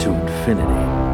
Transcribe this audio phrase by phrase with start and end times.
[0.00, 1.13] to infinity.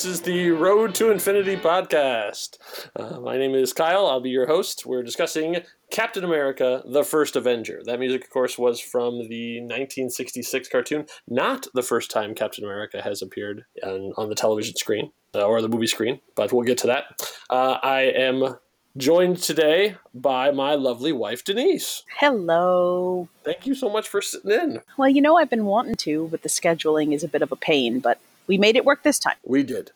[0.00, 2.56] This is the Road to Infinity podcast.
[2.96, 4.06] Uh, my name is Kyle.
[4.06, 4.86] I'll be your host.
[4.86, 5.58] We're discussing
[5.90, 7.82] Captain America, the First Avenger.
[7.84, 11.04] That music, of course, was from the 1966 cartoon.
[11.28, 15.60] Not the first time Captain America has appeared on, on the television screen uh, or
[15.60, 17.04] the movie screen, but we'll get to that.
[17.50, 18.56] Uh, I am
[18.96, 22.04] joined today by my lovely wife, Denise.
[22.16, 23.28] Hello.
[23.44, 24.80] Thank you so much for sitting in.
[24.96, 27.56] Well, you know, I've been wanting to, but the scheduling is a bit of a
[27.56, 29.36] pain, but we made it work this time.
[29.44, 29.92] We did.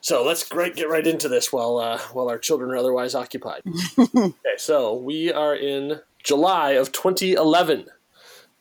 [0.00, 3.62] So let's great get right into this while uh, while our children are otherwise occupied.
[3.98, 7.86] okay, so we are in July of 2011.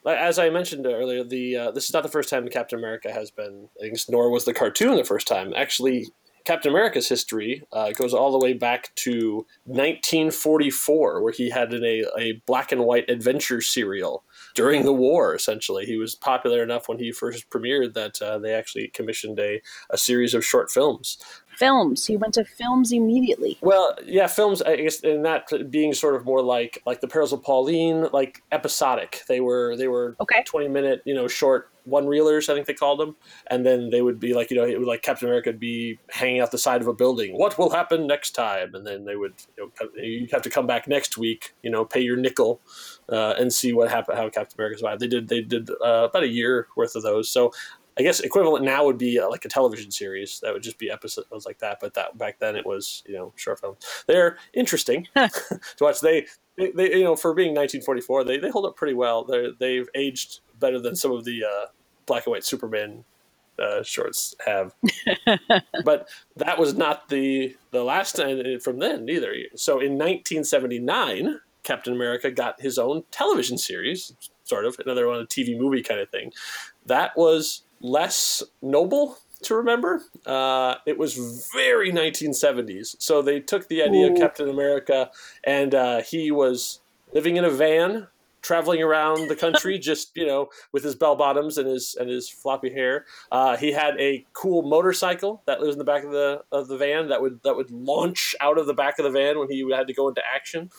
[0.05, 3.31] As I mentioned earlier, the uh, this is not the first time Captain America has
[3.31, 3.69] been,
[4.09, 5.53] nor was the cartoon the first time.
[5.55, 6.07] Actually,
[6.45, 11.83] Captain America's history uh, goes all the way back to 1944, where he had an,
[11.83, 14.23] a, a black and white adventure serial
[14.59, 15.85] during the war, essentially.
[15.85, 19.97] He was popular enough when he first premiered that uh, they actually commissioned a, a
[19.97, 21.17] series of short films.
[21.55, 22.05] Films.
[22.05, 23.57] He went to films immediately.
[23.61, 24.61] Well, yeah, films.
[24.61, 28.41] I guess, and that being sort of more like like the Perils of Pauline, like
[28.51, 29.23] episodic.
[29.27, 30.43] They were they were Okay.
[30.45, 32.49] twenty minute, you know, short one reelers.
[32.49, 33.15] I think they called them,
[33.47, 35.99] and then they would be like, you know, it would like Captain America would be
[36.09, 37.37] hanging out the side of a building.
[37.37, 38.73] What will happen next time?
[38.73, 41.83] And then they would, you know, you'd have to come back next week, you know,
[41.83, 42.61] pay your nickel,
[43.11, 45.01] uh, and see what happened, how Captain America survived.
[45.01, 47.29] They did they did uh, about a year worth of those.
[47.29, 47.51] So
[47.97, 50.89] I guess equivalent now would be uh, like a television series that would just be
[50.89, 51.79] episodes like that.
[51.81, 53.77] But that back then it was you know short films.
[54.07, 55.29] They're interesting to
[55.81, 55.99] watch.
[55.99, 56.27] They,
[56.57, 59.23] they they you know for being 1944 they, they hold up pretty well.
[59.23, 61.65] They they've aged better than some of the uh,
[62.05, 63.03] black and white Superman
[63.59, 64.73] uh, shorts have.
[65.83, 69.33] but that was not the the last time from then either.
[69.55, 75.25] So in 1979, Captain America got his own television series, sort of another one, a
[75.25, 76.31] TV movie kind of thing.
[76.85, 80.01] That was less noble to remember.
[80.25, 82.95] Uh, it was very 1970s.
[82.99, 85.11] So they took the idea of Captain America,
[85.43, 86.81] and uh, he was
[87.13, 88.07] living in a van
[88.41, 92.29] traveling around the country just you know with his bell bottoms and his and his
[92.29, 96.41] floppy hair uh, he had a cool motorcycle that was in the back of the
[96.51, 99.37] of the van that would that would launch out of the back of the van
[99.37, 100.69] when he had to go into action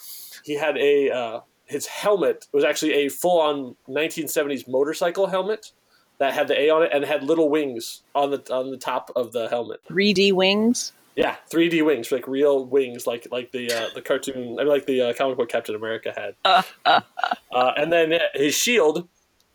[0.45, 5.73] he had a uh, his helmet was actually a full on 1970s motorcycle helmet
[6.19, 9.11] that had the A on it and had little wings on the on the top
[9.17, 10.93] of the helmet 3D wings.
[11.17, 14.87] yeah, 3D wings, like real wings, like like the uh, the cartoon, I mean, like
[14.87, 16.35] the uh, comic book Captain America had.
[16.85, 19.09] uh, and then his shield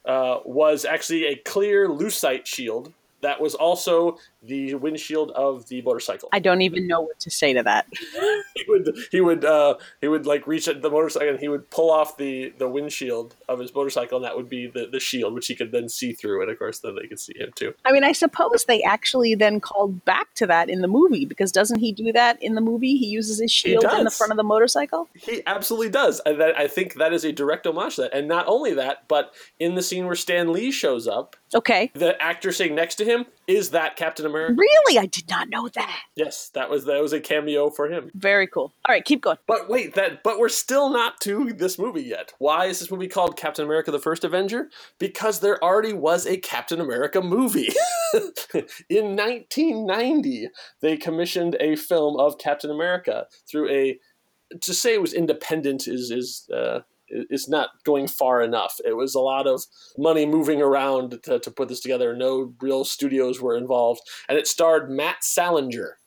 [0.05, 6.29] uh, was actually a clear lucite shield that was also the windshield of the motorcycle.
[6.31, 7.87] I don't even know what to say to that.
[8.55, 11.69] he would he would uh, he would like reach at the motorcycle and he would
[11.69, 15.33] pull off the the windshield of his motorcycle and that would be the, the shield
[15.33, 17.73] which he could then see through and of course then they could see him too.
[17.85, 21.51] I mean, I suppose they actually then called back to that in the movie because
[21.51, 22.97] doesn't he do that in the movie?
[22.97, 25.07] He uses his shield in the front of the motorcycle.
[25.13, 26.21] He absolutely does.
[26.25, 28.13] And that, I think that is a direct homage to that.
[28.13, 31.91] And not only that, but in the scene where Stan Lee shows up, Okay.
[31.93, 34.55] the actor sitting next to him is that Captain America.
[34.57, 34.99] Really?
[34.99, 36.01] I did not know that.
[36.15, 38.11] Yes, that was that was a cameo for him.
[38.13, 38.73] Very cool.
[38.87, 39.37] All right, keep going.
[39.47, 42.33] But wait, that but we're still not to this movie yet.
[42.39, 44.69] Why is this movie called Captain America: The First Avenger?
[44.99, 47.69] Because there already was a Captain America movie.
[48.89, 50.49] In 1990,
[50.81, 53.99] they commissioned a film of Captain America through a.
[54.61, 56.49] To say it was independent is is.
[56.53, 58.79] Uh, is not going far enough.
[58.83, 59.63] It was a lot of
[59.97, 62.15] money moving around to, to put this together.
[62.15, 65.97] No real studios were involved, and it starred Matt Salinger.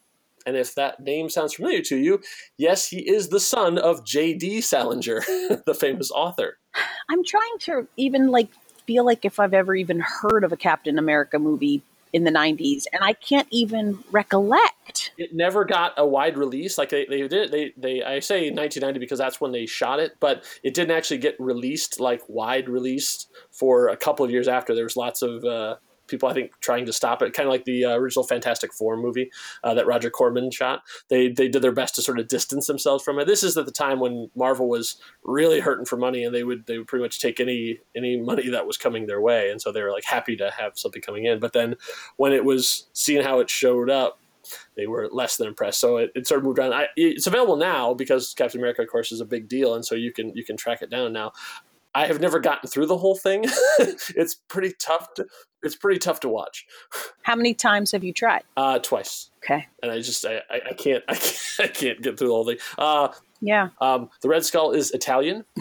[0.46, 2.22] And if that name sounds familiar to you,
[2.56, 4.62] yes, he is the son of J.D.
[4.62, 5.20] Salinger,
[5.66, 6.58] the famous author.
[7.10, 8.48] I'm trying to even like
[8.86, 12.84] feel like if I've ever even heard of a Captain America movie in the 90s,
[12.92, 15.12] and I can't even recollect.
[15.18, 18.98] it never got a wide release like they, they did they, they i say 1990
[18.98, 23.30] because that's when they shot it but it didn't actually get released like wide released
[23.50, 25.76] for a couple of years after there was lots of uh,
[26.08, 28.96] people i think trying to stop it kind of like the uh, original fantastic four
[28.96, 29.30] movie
[29.64, 33.04] uh, that roger corman shot they they did their best to sort of distance themselves
[33.04, 36.34] from it this is at the time when marvel was really hurting for money and
[36.34, 39.50] they would they would pretty much take any any money that was coming their way
[39.50, 41.74] and so they were like happy to have something coming in but then
[42.16, 44.20] when it was seeing how it showed up
[44.76, 45.80] they were less than impressed.
[45.80, 46.72] So it, it sort of moved on.
[46.72, 49.94] I, it's available now because Captain America, of course, is a big deal, and so
[49.94, 51.32] you can you can track it down now.
[51.94, 53.44] I have never gotten through the whole thing.
[53.78, 55.14] it's pretty tough.
[55.14, 55.26] To,
[55.62, 56.66] it's pretty tough to watch.
[57.22, 58.42] How many times have you tried?
[58.56, 59.66] Uh, twice, Okay.
[59.82, 62.44] and I just I, I, I can't I can't I can't get through the whole
[62.46, 62.58] thing.
[62.76, 63.08] Uh,
[63.40, 63.68] Yeah.
[63.80, 65.44] um, the Red Skull is Italian.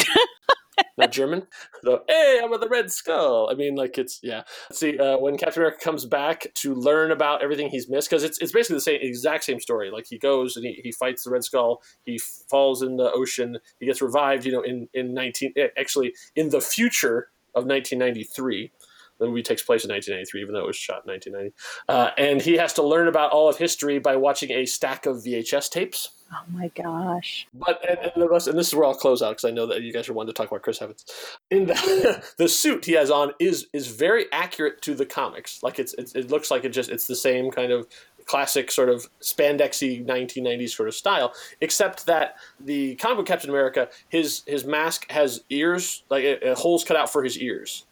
[0.96, 1.48] Not German.
[1.84, 3.50] So, hey, I'm with the Red Skull.
[3.52, 4.44] I mean, like it's yeah.
[4.72, 8.38] See, uh, when Captain America comes back to learn about everything he's missed, because it's
[8.40, 9.90] it's basically the same exact same story.
[9.90, 11.82] Like he goes and he, he fights the Red Skull.
[12.06, 13.58] He falls in the ocean.
[13.80, 14.46] He gets revived.
[14.46, 18.72] You know, in in nineteen eh, actually in the future of 1993.
[19.20, 21.56] The movie takes place in 1993, even though it was shot in 1990.
[21.90, 25.18] Uh, and he has to learn about all of history by watching a stack of
[25.18, 26.10] VHS tapes.
[26.32, 27.48] Oh my gosh.
[27.54, 29.66] But and, and the rest, and this is where I'll close out because I know
[29.68, 31.06] that you guys are wanting to talk about Chris Evans.
[31.50, 35.64] In the the suit he has on is is very accurate to the comics.
[35.64, 37.88] Like it's, it's it looks like it just it's the same kind of
[38.26, 44.44] classic sort of spandexy 1990s sort of style, except that the comic Captain America his
[44.46, 47.86] his mask has ears like uh, holes cut out for his ears.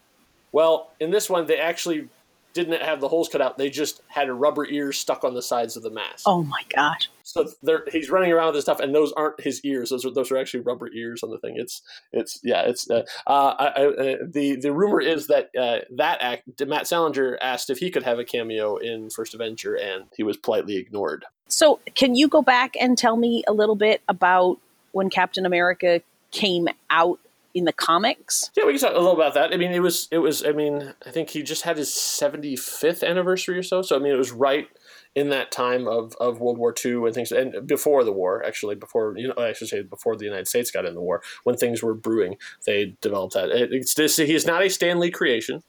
[0.56, 2.08] Well, in this one they actually
[2.54, 3.58] didn't have the holes cut out.
[3.58, 6.24] They just had a rubber ears stuck on the sides of the mask.
[6.26, 7.10] Oh my gosh.
[7.24, 9.90] So they're, he's running around with this stuff, and those aren't his ears.
[9.90, 11.56] Those are those are actually rubber ears on the thing.
[11.58, 11.82] It's
[12.14, 12.62] it's yeah.
[12.62, 16.88] It's uh, uh, I, I, uh, the the rumor is that uh, that act Matt
[16.88, 20.78] Salinger asked if he could have a cameo in First Avenger, and he was politely
[20.78, 21.26] ignored.
[21.50, 24.58] So, can you go back and tell me a little bit about
[24.94, 26.02] when Captain America
[26.32, 27.20] came out
[27.56, 28.52] in the comics?
[28.56, 29.54] Yeah, we can talk a little about that.
[29.54, 30.46] I mean, it was it was.
[30.46, 33.82] I mean, I think he just had his seventy fifth anniversary or so.
[33.82, 34.68] So I mean, it was right
[35.16, 38.76] in that time of, of World War II and things, and before the war, actually,
[38.76, 41.56] before you know, I should say before the United States got in the war, when
[41.56, 43.50] things were brewing, they developed that.
[43.50, 45.64] It, it's this, he's not a Stan Lee creation.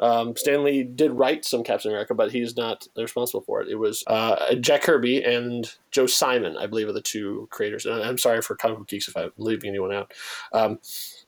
[0.00, 3.68] Um, Stan Lee did write some Captain America, but he's not responsible for it.
[3.68, 7.86] It was uh, Jack Kirby and Joe Simon, I believe, are the two creators.
[7.86, 10.12] And I'm sorry for comic book geeks if I'm leaving anyone out.
[10.52, 10.78] Um,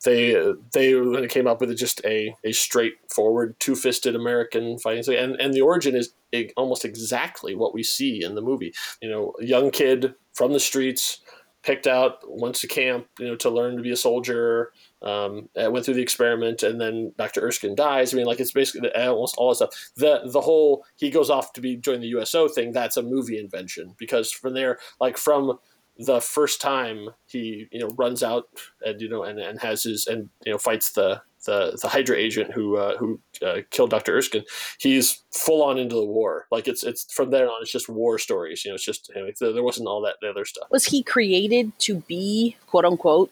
[0.04, 0.34] they
[0.72, 5.60] they came up with just a, a straightforward two fisted American fighting and and the
[5.60, 6.14] origin is
[6.56, 8.72] almost exactly what we see in the movie.
[9.00, 11.20] You know, young kid from the streets,
[11.62, 14.72] picked out, went to camp, you know, to learn to be a soldier.
[15.02, 17.40] Um, went through the experiment, and then Dr.
[17.42, 18.12] Erskine dies.
[18.12, 19.70] I mean, like it's basically almost all stuff.
[19.96, 22.72] The the whole he goes off to be join the USO thing.
[22.72, 25.58] That's a movie invention because from there, like from
[25.98, 28.48] the first time he you know runs out
[28.84, 32.16] and you know and, and has his and you know fights the the, the Hydra
[32.16, 34.44] agent who uh, who uh, killed Doctor Erskine,
[34.78, 36.46] he's full on into the war.
[36.50, 38.64] Like it's it's from there on, it's just war stories.
[38.64, 40.68] You know, it's just you know, there wasn't all that the other stuff.
[40.70, 43.30] Was he created to be quote unquote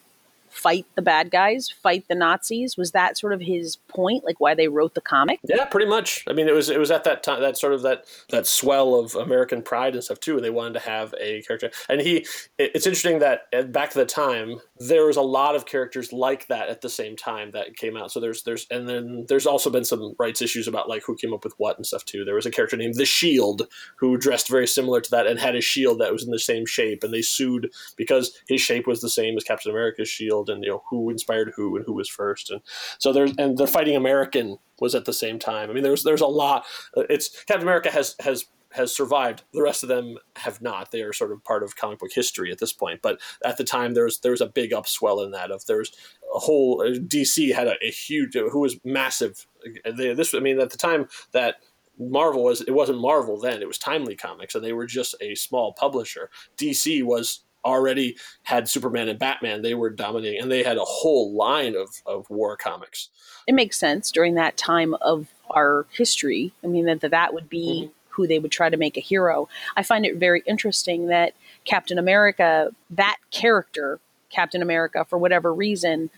[0.50, 2.76] fight the bad guys, fight the Nazis?
[2.76, 5.40] Was that sort of his point, like why they wrote the comic?
[5.44, 6.24] Yeah, pretty much.
[6.28, 8.94] I mean, it was it was at that time that sort of that that swell
[8.94, 10.36] of American pride and stuff too.
[10.36, 12.26] And they wanted to have a character, and he.
[12.58, 16.46] It's interesting that uh, back to the time there was a lot of characters like
[16.48, 18.12] that at the same time that came out.
[18.12, 21.34] So there's there's and then there's also been some rights issues about like who came
[21.34, 22.24] up with what and stuff too.
[22.24, 23.62] There was a character named the Shield
[23.96, 26.66] who dressed very similar to that and had a shield that was in the same
[26.66, 30.64] shape, and they sued because his shape was the same as Captain America's shield, and
[30.64, 32.60] you know who inspired who and who was first, and
[32.98, 35.70] so there's and the Fighting American was at the same time.
[35.70, 36.64] I mean, there's there's a lot.
[36.96, 39.44] Uh, it's Captain America has has has survived.
[39.52, 40.90] The rest of them have not.
[40.90, 43.00] They are sort of part of comic book history at this point.
[43.02, 45.50] But at the time, there was there was a big upswell in that.
[45.50, 45.92] Of there's
[46.34, 49.46] a whole uh, DC had a, a huge uh, who was massive.
[49.84, 51.56] They, this I mean at the time that
[51.98, 53.62] Marvel was it wasn't Marvel then.
[53.62, 56.30] It was Timely Comics, and they were just a small publisher.
[56.56, 59.62] DC was already had Superman and Batman.
[59.62, 63.10] They were dominating, and they had a whole line of, of war comics.
[63.46, 66.52] It makes sense during that time of our history.
[66.62, 67.92] I mean, that that would be mm-hmm.
[68.10, 69.48] who they would try to make a hero.
[69.76, 71.34] I find it very interesting that
[71.64, 74.00] Captain America, that character,
[74.30, 76.10] Captain America, for whatever reason,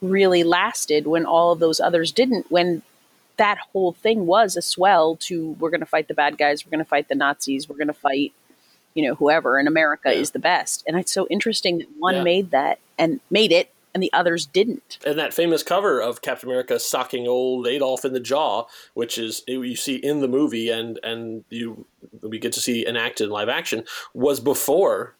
[0.00, 2.50] really lasted when all of those others didn't.
[2.50, 2.82] When
[3.36, 6.70] that whole thing was a swell to we're going to fight the bad guys, we're
[6.70, 8.32] going to fight the Nazis, we're going to fight
[8.98, 10.20] you know whoever in america yeah.
[10.20, 12.22] is the best and it's so interesting that one yeah.
[12.22, 14.98] made that and made it and the others didn't.
[15.06, 19.42] and that famous cover of Captain America socking old Adolf in the jaw, which is
[19.48, 21.86] you see in the movie and and you
[22.22, 25.16] we get to see enacted in live action, was before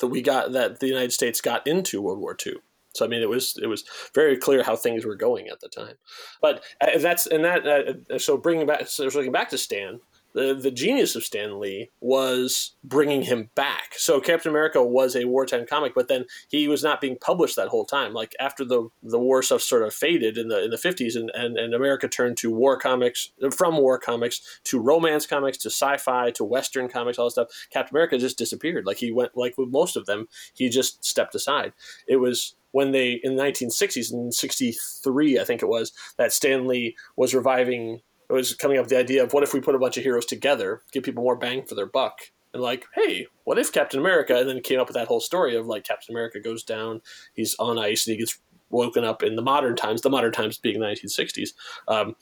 [0.00, 2.56] that we got that the United States got into World War II.
[2.94, 5.68] So I mean, it was it was very clear how things were going at the
[5.68, 5.94] time.
[6.40, 10.00] But uh, that's and that uh, so bringing back so looking back to Stan,
[10.34, 13.94] the the genius of Stan Lee was bringing him back.
[13.96, 17.68] So Captain America was a wartime comic, but then he was not being published that
[17.68, 18.12] whole time.
[18.12, 21.30] Like after the the war stuff sort of faded in the in the fifties, and,
[21.34, 26.30] and and America turned to war comics from war comics to romance comics to sci-fi
[26.32, 27.48] to western comics, all that stuff.
[27.70, 28.86] Captain America just disappeared.
[28.86, 31.72] Like he went like with most of them, he just stepped aside.
[32.08, 36.66] It was when they in the 1960s in 63 i think it was that stan
[36.66, 38.00] lee was reviving
[38.32, 40.02] it was coming up with the idea of what if we put a bunch of
[40.02, 42.18] heroes together give people more bang for their buck
[42.52, 45.56] and like hey what if captain america and then came up with that whole story
[45.56, 47.00] of like captain america goes down
[47.34, 48.38] he's on ice and he gets
[48.70, 51.50] woken up in the modern times the modern times being the 1960s
[51.88, 52.16] um,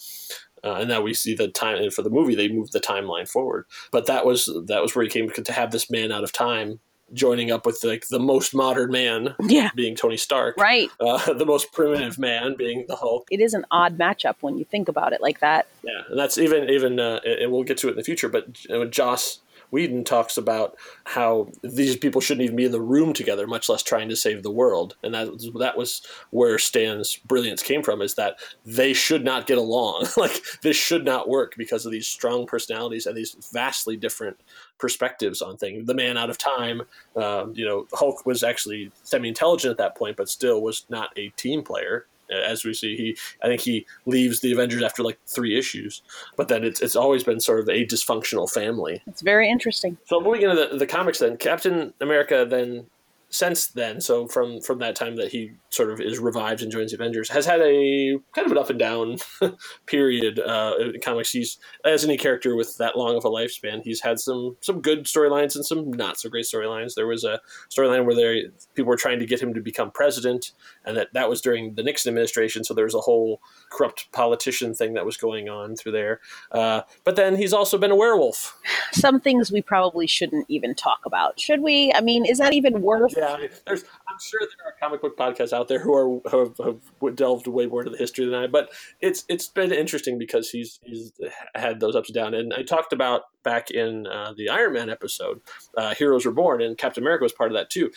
[0.62, 3.28] uh, and now we see the time and for the movie they moved the timeline
[3.28, 3.64] forward.
[3.90, 6.80] But that was that was where he came to have this man out of time
[7.12, 9.70] joining up with like the most modern man Yeah.
[9.74, 10.88] being Tony Stark, Right.
[11.00, 13.26] Uh, the most primitive man being the Hulk.
[13.30, 15.66] It is an odd matchup when you think about it like that.
[15.82, 18.28] Yeah, and that's even even, uh, and we'll get to it in the future.
[18.28, 19.40] But uh, Joss
[19.70, 23.82] Whedon talks about how these people shouldn't even be in the room together, much less
[23.82, 24.96] trying to save the world.
[25.02, 29.46] And that was, that was where Stan's brilliance came from: is that they should not
[29.46, 30.06] get along.
[30.16, 34.38] like this should not work because of these strong personalities and these vastly different
[34.78, 35.86] perspectives on things.
[35.86, 36.82] The man out of time,
[37.16, 41.28] um, you know, Hulk was actually semi-intelligent at that point, but still was not a
[41.30, 42.06] team player.
[42.30, 46.02] As we see, he I think he leaves the Avengers after like three issues,
[46.36, 49.02] but then it's it's always been sort of a dysfunctional family.
[49.06, 49.98] It's very interesting.
[50.06, 52.86] So moving into the, the comics, then Captain America then
[53.30, 56.90] since then, so from from that time that he sort of is revived and joins
[56.90, 59.18] the Avengers, has had a kind of an up and down
[59.86, 61.30] period uh, in comics.
[61.30, 65.04] He's as any character with that long of a lifespan, he's had some some good
[65.04, 66.94] storylines and some not so great storylines.
[66.94, 70.52] There was a storyline where there people were trying to get him to become president,
[70.84, 72.64] and that that was during the Nixon administration.
[72.64, 76.20] So there was a whole corrupt politician thing that was going on through there.
[76.50, 78.58] Uh, but then he's also been a werewolf.
[78.92, 81.38] Some things we probably shouldn't even talk about.
[81.38, 81.92] Should we?
[81.94, 83.84] I mean, is that even worth Yeah, there's.
[84.20, 87.66] Sure there are comic book podcasts out there who are who have, have delved way
[87.66, 88.46] more into the history than I.
[88.46, 91.12] But it's it's been interesting because he's he's
[91.54, 92.36] had those ups and downs.
[92.36, 95.40] And I talked about back in uh, the Iron Man episode,
[95.76, 97.90] uh, Heroes Reborn, and Captain America was part of that too.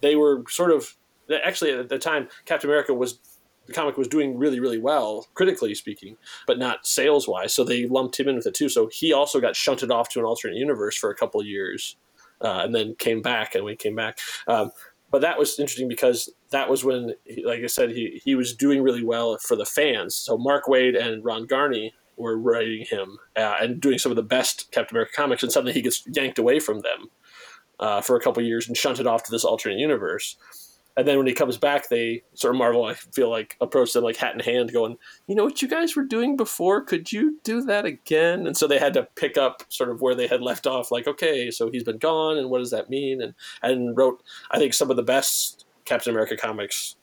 [0.00, 0.96] They were sort of
[1.44, 3.18] actually at the time Captain America was
[3.66, 6.16] the comic was doing really really well critically speaking
[6.46, 9.40] but not sales wise so they lumped him in with it too so he also
[9.40, 11.96] got shunted off to an alternate universe for a couple years
[12.40, 14.70] uh, and then came back and we came back um,
[15.10, 18.82] but that was interesting because that was when like i said he, he was doing
[18.82, 20.14] really well for the fans.
[20.14, 24.22] So mark waid and ron garney were writing him uh, and doing some of the
[24.22, 27.10] best captain america comics and suddenly he gets yanked away from them
[27.80, 30.36] uh, for a couple years and shunted off to this alternate universe
[30.98, 34.02] and then when he comes back, they sort of Marvel, I feel like, approached them
[34.02, 36.82] like hat in hand, going, "You know what you guys were doing before?
[36.82, 40.16] Could you do that again?" And so they had to pick up sort of where
[40.16, 40.90] they had left off.
[40.90, 43.22] Like, okay, so he's been gone, and what does that mean?
[43.22, 46.96] And and wrote, I think, some of the best Captain America comics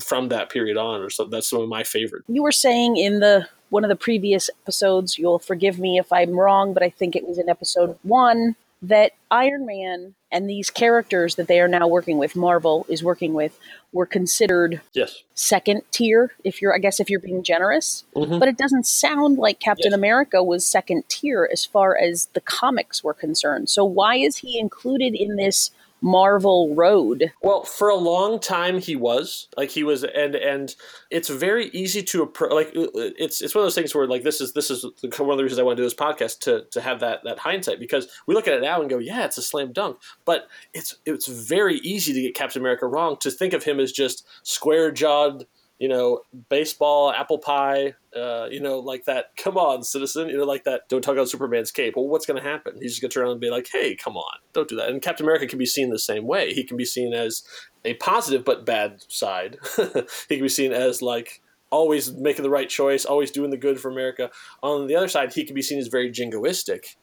[0.00, 2.22] from that period on, or so that's some of my favorite.
[2.28, 6.38] You were saying in the one of the previous episodes, you'll forgive me if I'm
[6.38, 11.36] wrong, but I think it was in episode one that Iron Man and these characters
[11.36, 13.58] that they are now working with, Marvel is working with,
[13.92, 16.32] were considered Yes, second tier.
[16.42, 18.40] If you're, I guess, if you're being generous, Mhm.
[18.40, 19.94] but it doesn't sound like Captain Yes.
[19.98, 23.68] America was second tier as far as the comics were concerned.
[23.70, 25.70] So why is he included in this
[26.02, 27.32] Marvel road?
[27.40, 30.74] Well, for a long time he was like he was, and and
[31.10, 32.52] it's very easy to approach.
[32.52, 35.36] Like it's it's one of those things where like this is this is one of
[35.36, 38.08] the reasons I want to do this podcast to to have that that hindsight because
[38.26, 41.28] we look at it now and go, yeah, it's a slam dunk, but it's it's
[41.28, 45.46] very easy to get Captain America wrong to think of him as just square jawed.
[45.82, 49.32] You know, baseball, apple pie, uh, you know, like that.
[49.36, 50.28] Come on, citizen.
[50.28, 50.88] You know, like that.
[50.88, 51.96] Don't talk about Superman's cape.
[51.96, 52.78] Well, what's going to happen?
[52.80, 54.88] He's just going to turn around and be like, hey, come on, don't do that.
[54.88, 56.52] And Captain America can be seen the same way.
[56.52, 57.42] He can be seen as
[57.84, 59.56] a positive but bad side.
[60.28, 63.80] he can be seen as like always making the right choice, always doing the good
[63.80, 64.30] for America.
[64.62, 66.96] On the other side, he can be seen as very jingoistic.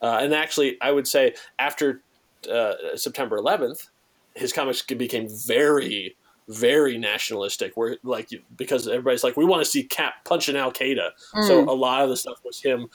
[0.00, 2.02] Uh, and actually, I would say after
[2.50, 3.88] uh, September 11th,
[4.34, 6.16] his comics became very,
[6.50, 7.76] very nationalistic.
[7.76, 11.10] Where like because everybody's like, we want to see Cap punching Al Qaeda.
[11.46, 12.88] So a lot of the stuff was him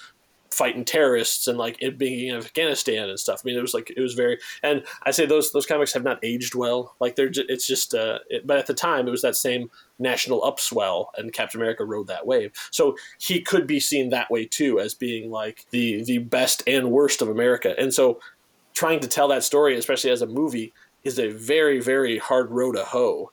[0.51, 3.41] fighting terrorists and like it being in Afghanistan and stuff.
[3.43, 6.03] I mean, it was like it was very, and I say those those comics have
[6.03, 6.95] not aged well.
[7.01, 9.69] Like they're just, it's just, uh, it, but at the time it was that same
[9.99, 12.53] national upswell, and Captain America rode that wave.
[12.71, 16.89] So he could be seen that way too, as being like the the best and
[16.89, 17.75] worst of America.
[17.77, 18.19] And so
[18.73, 20.73] trying to tell that story, especially as a movie,
[21.05, 23.31] is a very very hard row to hoe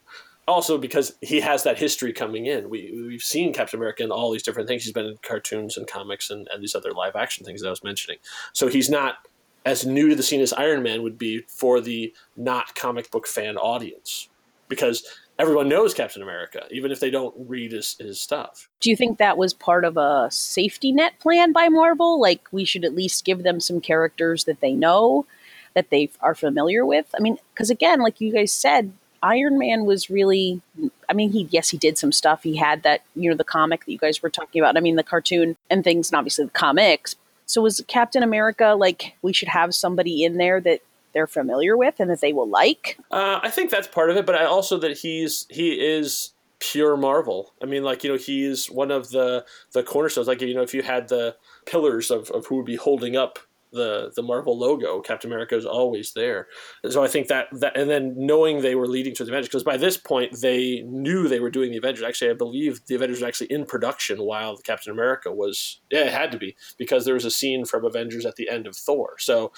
[0.49, 2.69] also because he has that history coming in.
[2.69, 4.85] We we've seen Captain America in all these different things.
[4.85, 7.71] He's been in cartoons and comics and, and these other live action things that I
[7.71, 8.19] was mentioning.
[8.53, 9.27] So he's not
[9.65, 13.27] as new to the scene as Iron Man would be for the not comic book
[13.27, 14.29] fan audience.
[14.69, 15.05] Because
[15.39, 18.71] everyone knows Captain America, even if they don't read his, his stuff.
[18.81, 22.19] Do you think that was part of a safety net plan by Marvel?
[22.19, 25.27] Like we should at least give them some characters that they know,
[25.75, 27.07] that they are familiar with?
[27.17, 30.61] I mean, because again, like you guys said, Iron Man was really
[31.09, 32.43] I mean he yes he did some stuff.
[32.43, 34.77] He had that, you know, the comic that you guys were talking about.
[34.77, 37.17] I mean the cartoon and things and obviously the comics.
[37.47, 40.81] So was Captain America like we should have somebody in there that
[41.13, 42.99] they're familiar with and that they will like?
[43.11, 46.97] Uh, I think that's part of it, but I also that he's he is pure
[46.97, 47.53] Marvel.
[47.63, 50.29] I mean, like you know, he's one of the the cornerstones.
[50.29, 51.37] Like you know, if you had the
[51.67, 53.39] pillars of, of who would be holding up
[53.73, 56.49] the the Marvel logo, Captain America is always there.
[56.89, 59.65] So I think that that and then knowing they were leading to the Avengers because
[59.65, 62.05] by this point they knew they were doing the Avengers.
[62.05, 65.81] Actually, I believe the Avengers were actually in production while Captain America was.
[65.91, 68.67] Yeah, it had to be because there was a scene from Avengers at the end
[68.67, 69.17] of Thor.
[69.19, 69.53] So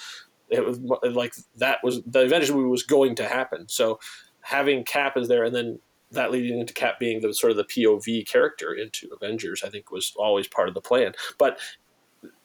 [0.49, 0.79] it was
[1.15, 3.67] like that was the Avengers movie was going to happen.
[3.67, 3.99] So
[4.41, 5.79] having Cap is there and then
[6.11, 9.91] that leading into Cap being the sort of the POV character into Avengers, I think
[9.91, 11.13] was always part of the plan.
[11.37, 11.59] But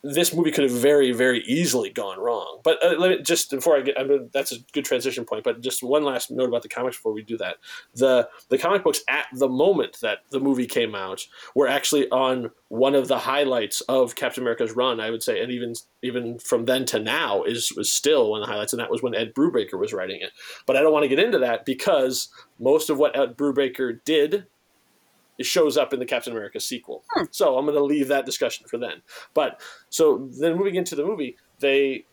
[0.03, 2.61] this movie could have very, very easily gone wrong.
[2.65, 5.45] But uh, let me, just before I get, I mean, that's a good transition point.
[5.45, 7.57] But just one last note about the comics before we do that:
[7.95, 12.51] the the comic books at the moment that the movie came out were actually on
[12.69, 15.01] one of the highlights of Captain America's run.
[15.01, 18.47] I would say, and even even from then to now is was still one of
[18.47, 20.31] the highlights, and that was when Ed Brubaker was writing it.
[20.67, 24.47] But I don't want to get into that because most of what Ed Brubaker did
[25.41, 27.03] it shows up in the Captain America sequel.
[27.13, 27.25] Hmm.
[27.31, 29.01] So I'm going to leave that discussion for then.
[29.33, 32.05] But so then moving into the movie, they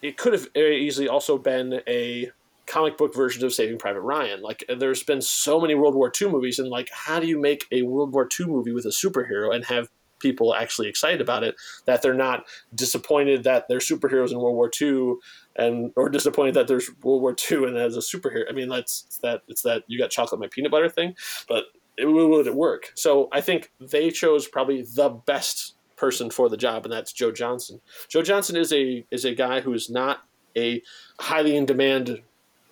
[0.00, 2.30] it could have very easily also been a
[2.66, 4.42] comic book version of Saving Private Ryan.
[4.42, 7.66] Like there's been so many World War II movies, and like how do you make
[7.72, 9.88] a World War II movie with a superhero and have
[10.20, 11.54] people actually excited about it
[11.86, 15.14] that they're not disappointed that they're superheroes in World War II
[15.56, 18.44] and or disappointed that there's World War II and as a superhero.
[18.48, 21.14] I mean that's that it's that you got chocolate my peanut butter thing,
[21.48, 21.64] but
[21.98, 22.92] it, would it work?
[22.94, 27.32] So I think they chose probably the best person for the job, and that's Joe
[27.32, 27.80] Johnston.
[28.08, 30.20] Joe Johnston is a is a guy who is not
[30.56, 30.82] a
[31.20, 32.22] highly in demand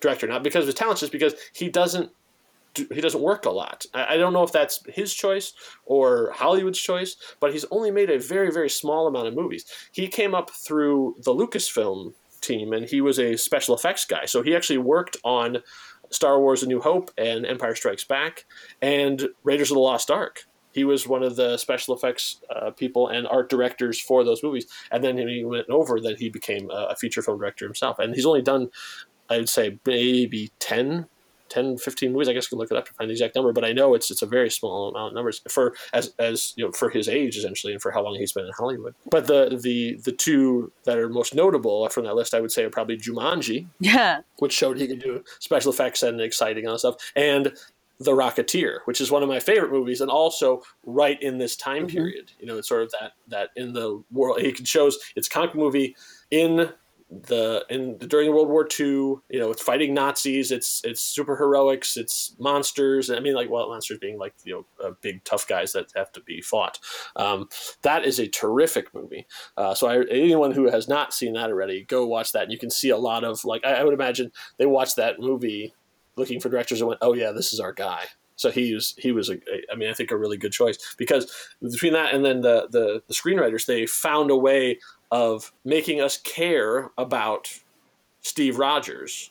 [0.01, 2.11] director, not because of his talents, just because he doesn't
[2.75, 3.87] he doesn't work a lot.
[3.95, 5.55] I, I don't know if that's his choice
[5.87, 9.65] or Hollywood's choice, but he's only made a very very small amount of movies.
[9.93, 14.25] He came up through the Lucasfilm team, and he was a special effects guy.
[14.27, 15.59] So he actually worked on
[16.11, 18.45] Star Wars: A New Hope and Empire Strikes Back
[18.81, 20.47] and Raiders of the Lost Ark.
[20.73, 24.67] He was one of the special effects uh, people and art directors for those movies.
[24.93, 27.99] And then he went over, then he became a feature film director himself.
[27.99, 28.69] And he's only done,
[29.31, 31.07] I would say, maybe 10
[31.49, 32.29] 10, 15 movies.
[32.29, 33.95] I guess I can look it up to find the exact number, but I know
[33.95, 37.09] it's it's a very small amount of numbers for as as you know for his
[37.09, 38.95] age essentially and for how long he's been in Hollywood.
[39.11, 42.65] But the the the two that are most notable from that list, I would say,
[42.65, 46.97] are probably Jumanji, yeah, which showed he could do special effects and exciting and stuff,
[47.15, 47.53] and
[47.99, 51.87] the Rocketeer, which is one of my favorite movies, and also right in this time
[51.87, 51.97] mm-hmm.
[51.97, 52.33] period.
[52.39, 55.55] You know, it's sort of that that in the world he shows it's a comic
[55.55, 55.97] movie
[56.31, 56.71] in
[57.09, 61.97] the in during World War II, you know, it's fighting Nazis, it's it's super heroics,
[61.97, 63.11] it's monsters.
[63.11, 66.11] I mean, like well, monsters being like you know uh, big tough guys that have
[66.13, 66.81] to be fought.
[67.15, 67.49] Um,
[67.83, 69.27] that is a terrific movie.
[69.57, 72.45] Uh, so I, anyone who has not seen that already, go watch that.
[72.45, 75.21] And you can see a lot of like I, I would imagine they watched that
[75.21, 75.75] movie
[76.17, 78.07] looking for directors and went, oh yeah, this is our guy.
[78.37, 80.95] So he was he was a, a I mean I think a really good choice
[80.99, 84.79] because between that and then the, the the screenwriters they found a way
[85.11, 87.49] of making us care about
[88.21, 89.31] Steve Rogers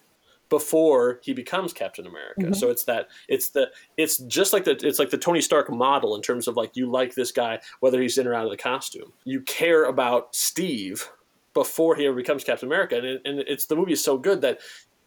[0.49, 2.41] before he becomes Captain America.
[2.41, 2.53] Mm-hmm.
[2.53, 6.15] So it's that it's the it's just like the it's like the Tony Stark model
[6.15, 8.57] in terms of like you like this guy whether he's in or out of the
[8.57, 9.11] costume.
[9.23, 11.09] You care about Steve
[11.53, 14.41] before he ever becomes Captain America, and, it, and it's the movie is so good
[14.41, 14.59] that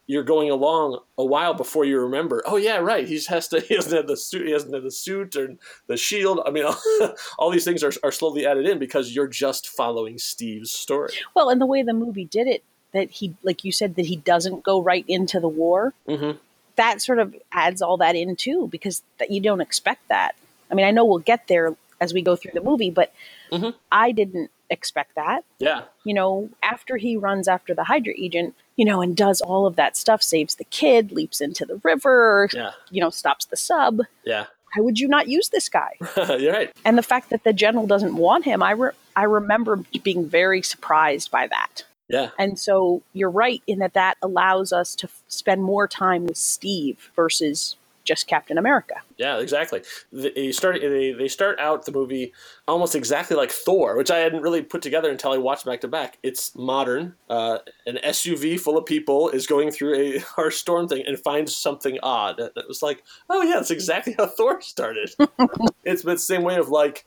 [0.09, 2.42] you're going along a while before you remember.
[2.47, 3.07] Oh yeah, right.
[3.07, 3.61] He has to.
[3.68, 4.47] He doesn't have the suit.
[4.47, 5.55] He doesn't have the suit or
[5.87, 6.40] the shield.
[6.44, 6.64] I mean,
[7.38, 11.12] all these things are, are slowly added in because you're just following Steve's story.
[11.35, 14.16] Well, and the way the movie did it, that he, like you said, that he
[14.16, 15.92] doesn't go right into the war.
[16.09, 16.38] Mm-hmm.
[16.77, 20.35] That sort of adds all that in too, because that you don't expect that.
[20.71, 22.90] I mean, I know we'll get there as we go through the movie.
[22.90, 23.12] But
[23.53, 23.75] Mhm.
[23.92, 25.44] I didn't expect that.
[25.59, 29.66] Yeah, You know, after he runs after the Hydra agent, you know, and does all
[29.66, 33.56] of that stuff, saves the kid, leaps into the river, yeah, you know, stops the
[33.56, 34.00] sub.
[34.24, 34.46] yeah.
[34.76, 35.96] Why would you not use this guy?
[36.38, 36.70] You're right.
[36.84, 40.60] And the fact that the general doesn't want him, I re- I remember being very
[40.62, 41.84] surprised by that.
[42.10, 46.24] Yeah, And so you're right in that that allows us to f- spend more time
[46.24, 47.76] with Steve versus
[48.09, 48.94] just Captain America.
[49.18, 49.83] yeah, exactly.
[50.11, 52.33] They start they, they start out the movie
[52.66, 55.88] almost exactly like Thor, which I hadn't really put together until I watched back to
[55.88, 56.16] back.
[56.23, 57.14] It's modern.
[57.29, 61.55] Uh, an SUV full of people is going through a harsh storm thing and finds
[61.55, 62.40] something odd.
[62.40, 65.14] It was like, oh yeah, that's exactly how Thor started.
[65.85, 67.05] it's the same way of like,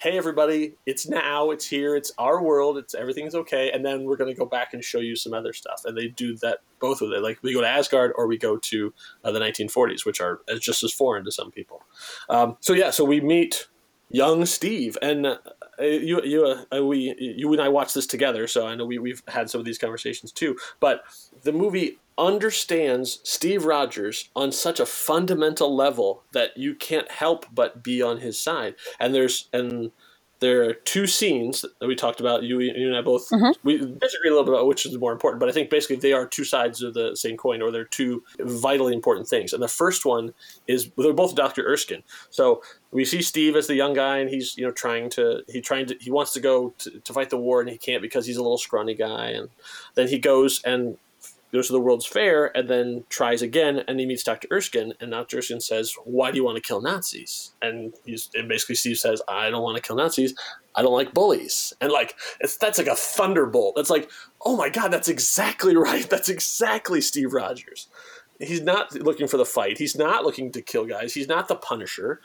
[0.00, 4.16] hey everybody, it's now, it's here, it's our world, it's everything's okay, and then we're
[4.16, 5.82] gonna go back and show you some other stuff.
[5.84, 7.20] And they do that both of it.
[7.20, 10.56] Like we go to Asgard or we go to uh, the 1940s, which are uh,
[10.60, 11.82] just as foreign to some people.
[12.28, 13.66] Um, so yeah, so we meet
[14.10, 15.38] young Steve, and
[15.80, 19.22] you you uh, we you and I watched this together, so I know we we've
[19.28, 20.56] had some of these conversations too.
[20.80, 21.02] But
[21.42, 27.82] the movie understands Steve Rogers on such a fundamental level that you can't help but
[27.82, 28.74] be on his side.
[28.98, 29.92] And there's and
[30.40, 32.42] there are two scenes that we talked about.
[32.42, 33.28] You, you and I both
[33.64, 36.12] we disagree a little bit about which is more important, but I think basically they
[36.12, 39.52] are two sides of the same coin, or they're two vitally important things.
[39.52, 40.32] And the first one
[40.66, 41.64] is they're both Dr.
[41.64, 42.02] Erskine.
[42.30, 45.60] So we see Steve as the young guy, and he's you know trying to he
[45.60, 48.26] trying to he wants to go to, to fight the war, and he can't because
[48.26, 49.28] he's a little scrawny guy.
[49.28, 49.50] And
[49.94, 50.96] then he goes and
[51.52, 54.48] goes to the World's Fair and then tries again, and he meets Dr.
[54.52, 55.38] Erskine, and Dr.
[55.38, 59.20] Erskine says, "Why do you want to kill Nazis?" And he's and basically Steve says,
[59.28, 60.34] "I don't want to kill Nazis.
[60.74, 63.76] I don't like bullies." And like that's like a thunderbolt.
[63.76, 64.10] That's like,
[64.44, 66.08] oh my god, that's exactly right.
[66.08, 67.88] That's exactly Steve Rogers.
[68.40, 69.78] He's not looking for the fight.
[69.78, 71.12] He's not looking to kill guys.
[71.12, 72.20] He's not the Punisher.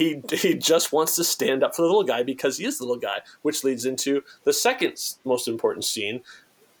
[0.00, 2.84] He, he just wants to stand up for the little guy because he is the
[2.84, 4.94] little guy, which leads into the second
[5.26, 6.22] most important scene,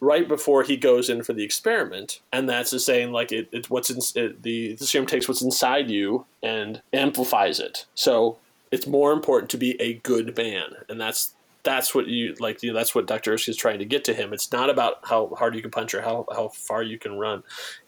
[0.00, 3.68] right before he goes in for the experiment, and that's the saying like it, it's
[3.68, 7.84] what's in it, the the serum takes what's inside you and amplifies it.
[7.94, 8.38] So
[8.70, 12.62] it's more important to be a good man, and that's that's what you like.
[12.62, 14.32] You know, that's what Doctor Erskine is trying to get to him.
[14.32, 17.42] It's not about how hard you can punch or how how far you can run.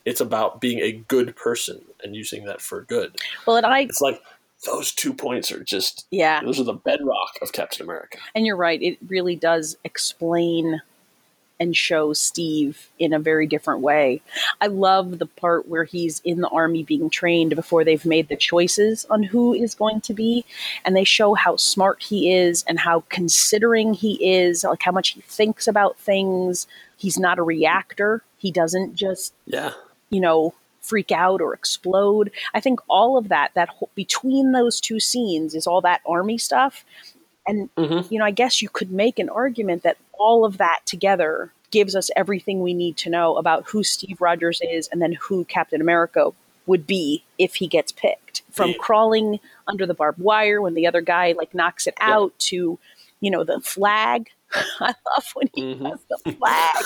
[0.05, 3.17] It's about being a good person and using that for good.
[3.47, 4.21] Well, and I, It's like
[4.65, 8.19] those two points are just yeah, those are the bedrock of Captain America.
[8.35, 8.81] and you're right.
[8.83, 10.81] It really does explain
[11.63, 14.21] and show Steve in a very different way.
[14.61, 18.37] I love the part where he's in the army being trained before they've made the
[18.37, 20.45] choices on who is going to be.
[20.85, 25.11] And they show how smart he is and how considering he is, like how much
[25.11, 26.67] he thinks about things.
[26.97, 28.23] He's not a reactor.
[28.39, 29.73] He doesn't just Yeah,
[30.11, 34.81] you know freak out or explode i think all of that that whole, between those
[34.81, 36.85] two scenes is all that army stuff
[37.47, 38.11] and Mhm.
[38.11, 41.97] you know i guess you could make an argument that all of that together gives
[41.97, 45.81] us everything we need to know about who steve rogers is and then who captain
[45.81, 46.31] america
[46.67, 48.77] would be if he gets picked from Yeah.
[48.79, 52.15] crawling under the barbed wire when the other guy like knocks it Yeah.
[52.17, 52.79] out to
[53.21, 54.31] you know the flag
[54.81, 56.85] i love when he does the flag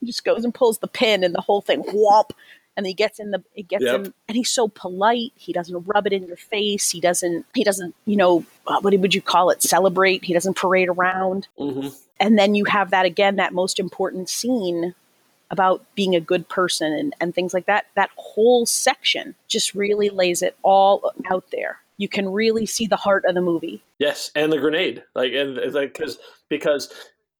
[0.00, 2.30] he just goes and pulls the pin and the whole thing whomp
[2.76, 3.94] and he gets in the it gets Yep.
[3.94, 5.32] him and he's so polite.
[5.36, 6.90] He doesn't rub it in your face.
[6.90, 10.24] He doesn't he doesn't you know uh, what would you call it celebrate.
[10.24, 11.48] He doesn't parade around.
[11.58, 11.88] Hmm
[12.20, 14.94] and then you have that again that most important scene
[15.50, 17.86] about being a good person and, and things like that.
[17.96, 21.78] That whole section just really lays it all out there.
[21.96, 23.82] You can really see the heart of the movie.
[23.98, 26.92] Yes, and the grenade, like and it's like because because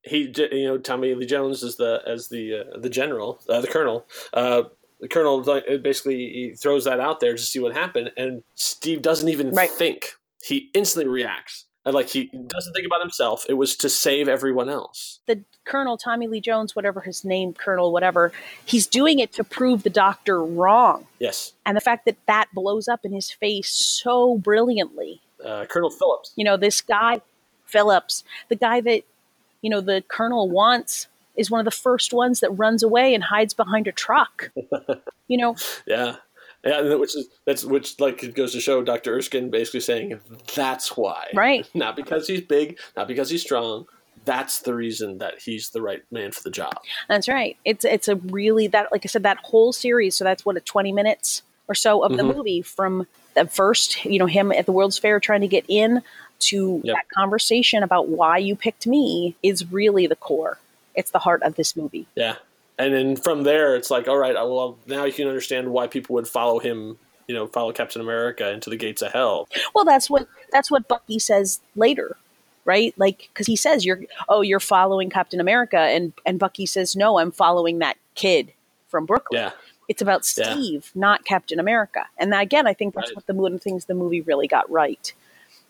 [0.02, 3.68] he you know Tommy Lee Jones is the as the uh, the general uh, the
[3.68, 4.06] colonel.
[4.32, 4.64] Uh,
[5.00, 5.40] the colonel
[5.82, 9.70] basically he throws that out there to see what happened, and Steve doesn't even Right.
[9.70, 10.14] think.
[10.42, 13.44] He instantly reacts, and like he doesn't think about himself.
[13.48, 15.20] It was to save everyone else.
[15.26, 18.32] the colonel tommy lee jones whatever his name colonel whatever
[18.64, 22.88] he's doing it to prove the doctor wrong Yes, and the fact that that blows
[22.88, 26.32] up in his face so brilliantly uh, Colonel Phillips.
[26.34, 27.20] you know this guy
[27.66, 29.02] phillips the guy that
[29.62, 31.06] you know the colonel wants
[31.36, 34.50] is one of the first ones that runs away and hides behind a truck
[35.28, 35.54] you know
[35.86, 36.16] Yeah.
[36.62, 39.16] Yeah, which is that's which like it goes to show Dr.
[39.16, 40.20] Erskine basically saying
[40.54, 41.28] that's why.
[41.32, 41.66] Right.
[41.74, 43.86] Not because he's big, not because he's strong.
[44.26, 46.74] That's the reason that he's the right man for the job.
[47.08, 50.44] that's right it's it's a really that like i said that whole series so that's
[50.44, 52.36] what a 20 minutes or so of the Mhm.
[52.36, 56.02] movie from the first you know him at the world's fair trying to get in
[56.40, 56.94] to Yep.
[56.96, 60.58] that conversation about why you picked me is really the core
[60.94, 62.36] it's the heart of this movie Yeah.
[62.78, 66.14] And then from there, it's like, all right, well, now you can understand why people
[66.14, 66.98] would follow him
[67.28, 69.48] you know follow Captain America into the gates of hell.
[69.72, 72.16] Well, that's what that's what Bucky says later,
[72.64, 72.92] right?
[72.96, 77.20] Like because he says you're oh you're following Captain America, and and Bucky says no,
[77.20, 78.52] I'm following that kid
[78.88, 79.42] from Brooklyn.
[79.42, 79.50] Yeah,
[79.88, 80.54] It's about Yeah.
[80.54, 82.06] Steve, not Captain America.
[82.18, 83.16] And again, I think that's Right.
[83.16, 85.12] what the one of the things the movie really got right.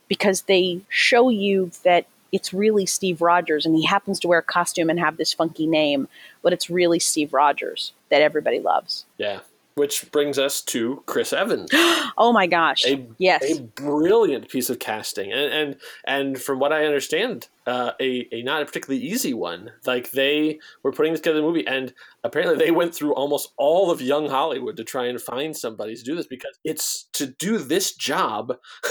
[0.08, 4.42] Because they show you that it's really Steve Rogers and he happens to wear a
[4.42, 6.08] costume and have this funky name,
[6.42, 9.04] but it's really Steve Rogers that everybody loves.
[9.18, 9.40] yeah.
[9.74, 11.70] Which brings us to Chris Evans.
[12.18, 12.84] Oh my gosh.
[12.84, 13.42] a, yes.
[13.42, 18.42] a brilliant piece of casting and and, and from what i understand uh, a, a
[18.42, 22.70] not a particularly easy one like they were putting together the movie and apparently they
[22.70, 26.26] went through almost all of young hollywood to try and find somebody to do this
[26.26, 28.56] because it's to do this job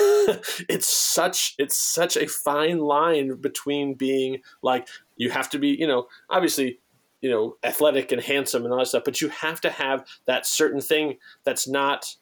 [0.70, 4.88] it's such it's such a fine line between being like
[5.18, 6.80] you have to be you know obviously
[7.22, 10.46] you know athletic and handsome and all that stuff but you have to have that
[10.46, 12.16] certain thing that's not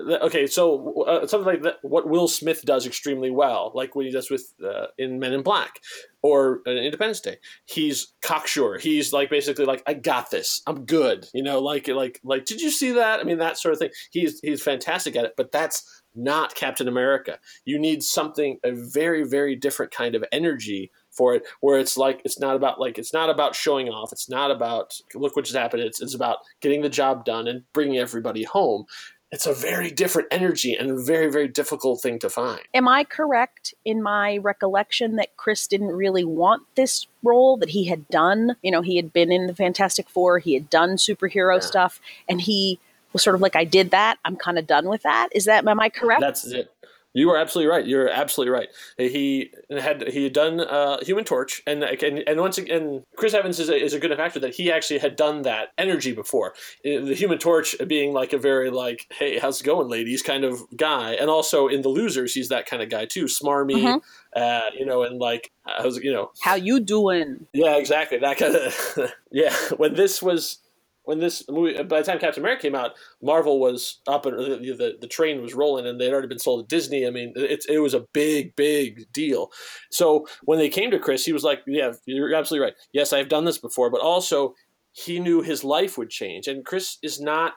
[0.00, 4.10] okay so uh, something like that what will smith does extremely well like what he
[4.10, 5.80] does with uh, in men in black
[6.26, 7.36] or uh, independence day.
[7.66, 8.78] He's cocksure.
[8.78, 10.60] He's like basically like i got this.
[10.66, 11.28] I'm good.
[11.32, 13.20] You know like like like did you see that?
[13.20, 13.90] I mean that sort of thing.
[14.10, 17.38] He's he's fantastic at it but that's not captain america.
[17.64, 22.20] You need something a very very different kind of energy for it where it's like
[22.24, 25.56] it's not about like it's not about showing off it's not about look what just
[25.56, 28.84] happened it's, it's about getting the job done and bringing everybody home
[29.32, 33.04] it's a very different energy and a very very difficult thing to find Am I
[33.04, 38.56] correct in my recollection that Chris didn't really want this role that he had done?
[38.62, 42.40] You know, he had been in the Fantastic Four, he had done superhero stuff, and
[42.40, 42.78] he
[43.12, 44.18] was sort of like, I did that.
[44.24, 45.30] I'm kind of done with that.
[45.32, 46.20] Is that, am I correct?
[46.20, 46.70] that's it
[47.16, 51.62] you are absolutely right you're absolutely right he had he had done uh, human torch
[51.66, 54.54] and and, and once again chris evans is a, is a good enough actor that
[54.54, 56.52] he actually had done that energy before
[56.84, 60.44] Uh, the human torch being like a very like hey how's it going ladies kind
[60.44, 64.00] of guy and also in the losers he's that kind of guy too smarmy Mhm.
[64.34, 67.46] uh, you know and like how's you know How you doing?
[67.52, 68.18] Yeah, exactly.
[68.18, 69.54] That kind of yeah.
[69.76, 70.58] When this was
[71.06, 72.92] when this movie by the time Captain America came out,
[73.22, 76.68] Marvel was up and the, the the train was rolling, and they'd already been sold
[76.68, 77.06] to Disney.
[77.06, 79.50] I mean, it it was a big big deal.
[79.90, 82.74] So when they came to Chris, he was like, "Yeah, you're absolutely right.
[82.92, 84.54] Yes, I've done this before, but also
[84.92, 87.54] he knew his life would change, and Chris is not."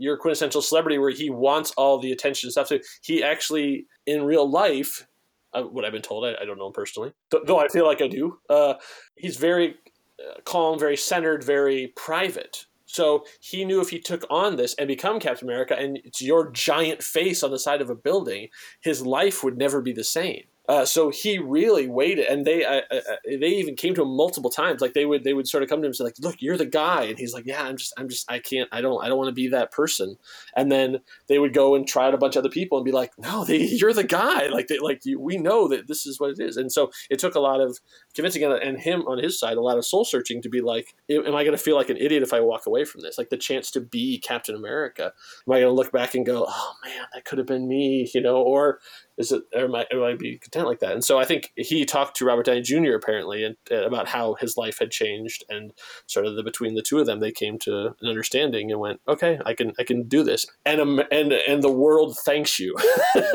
[0.00, 2.68] Your quintessential celebrity, where he wants all the attention and stuff.
[2.68, 5.08] So he actually, in real life,
[5.52, 6.24] uh, what I've been told.
[6.24, 8.38] I, I don't know him personally, Th- though I feel like I do.
[8.48, 8.74] Uh,
[9.16, 9.74] he's very
[10.20, 12.66] uh, calm, very centered, very private.
[12.88, 16.50] So he knew if he took on this and become Captain America, and it's your
[16.50, 18.48] giant face on the side of a building,
[18.80, 20.44] his life would never be the same.
[20.68, 24.50] Uh, so he really waited, and they uh, uh, they even came to him multiple
[24.50, 24.82] times.
[24.82, 26.58] Like they would they would sort of come to him and say like, "Look, you're
[26.58, 29.08] the guy," and he's like, "Yeah, I'm just I'm just I can't I don't I
[29.08, 30.16] don't want to be that person."
[30.54, 32.92] And then they would go and try out a bunch of other people and be
[32.92, 34.48] like, "No, they, you're the guy.
[34.48, 37.18] Like they like you, we know that this is what it is." And so it
[37.18, 37.78] took a lot of
[38.14, 41.34] convincing and him on his side a lot of soul searching to be like, "Am
[41.34, 43.16] I going to feel like an idiot if I walk away from this?
[43.16, 45.12] Like the chance to be Captain America?
[45.46, 48.10] Am I going to look back and go, oh man, that could have been me,
[48.12, 48.80] you know, or
[49.18, 50.92] is it or am I, be content like that?
[50.92, 52.94] And so I think he talked to Robert Downey Jr.
[52.94, 55.72] apparently and uh, about how his life had changed and
[56.06, 59.00] sort of the between the two of them they came to an understanding and went,
[59.08, 62.76] okay, I can I can do this, and um, and and the world thanks you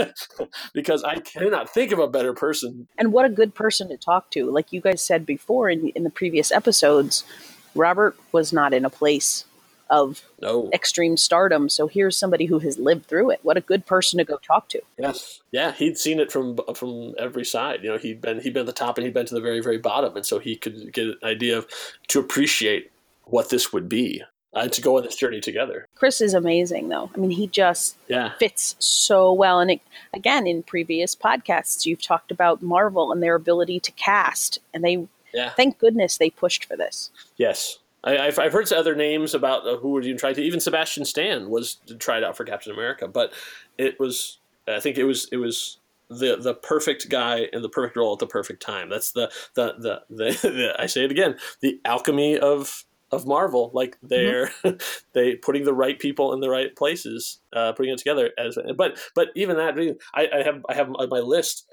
[0.73, 2.87] because I cannot think of a better person.
[2.97, 4.49] And what a good person to talk to.
[4.49, 7.23] Like you guys said before in, in the previous episodes,
[7.75, 9.45] Robert was not in a place
[9.93, 11.69] of No, extreme stardom.
[11.69, 13.39] So here's somebody who has lived through it.
[13.43, 14.81] What a good person to go talk to.
[14.97, 17.79] Yes, yeah, he'd seen it from from every side.
[17.83, 19.61] You know, he'd been he'd been at the top and he'd been to the very
[19.61, 21.67] very bottom, and so he could get an idea of
[22.09, 22.91] to appreciate
[23.25, 24.21] what this would be
[24.53, 25.87] uh, to go on this journey together.
[25.95, 27.09] Chris is amazing, though.
[27.15, 29.59] I mean, he just Yeah, fits so well.
[29.59, 29.81] And it,
[30.13, 35.07] again, in previous podcasts, you've talked about Marvel and their ability to cast, and they,
[35.33, 37.11] yeah, thank goodness, they pushed for this.
[37.37, 37.79] yes.
[38.03, 40.41] I, I've, I've heard other names about uh, who would even try to.
[40.41, 43.33] Even Sebastian Stan was tried out for Captain America, but
[43.77, 44.39] it was.
[44.67, 48.19] I think it was it was the the perfect guy in the perfect role at
[48.19, 48.89] the perfect time.
[48.89, 51.37] That's the the the, the, the I say it again.
[51.61, 54.51] The alchemy of of Marvel, like they're
[55.13, 58.57] they putting the right people in the right places, uh, putting it together as.
[58.75, 59.77] But but even that,
[60.13, 61.65] I, I have I have my list.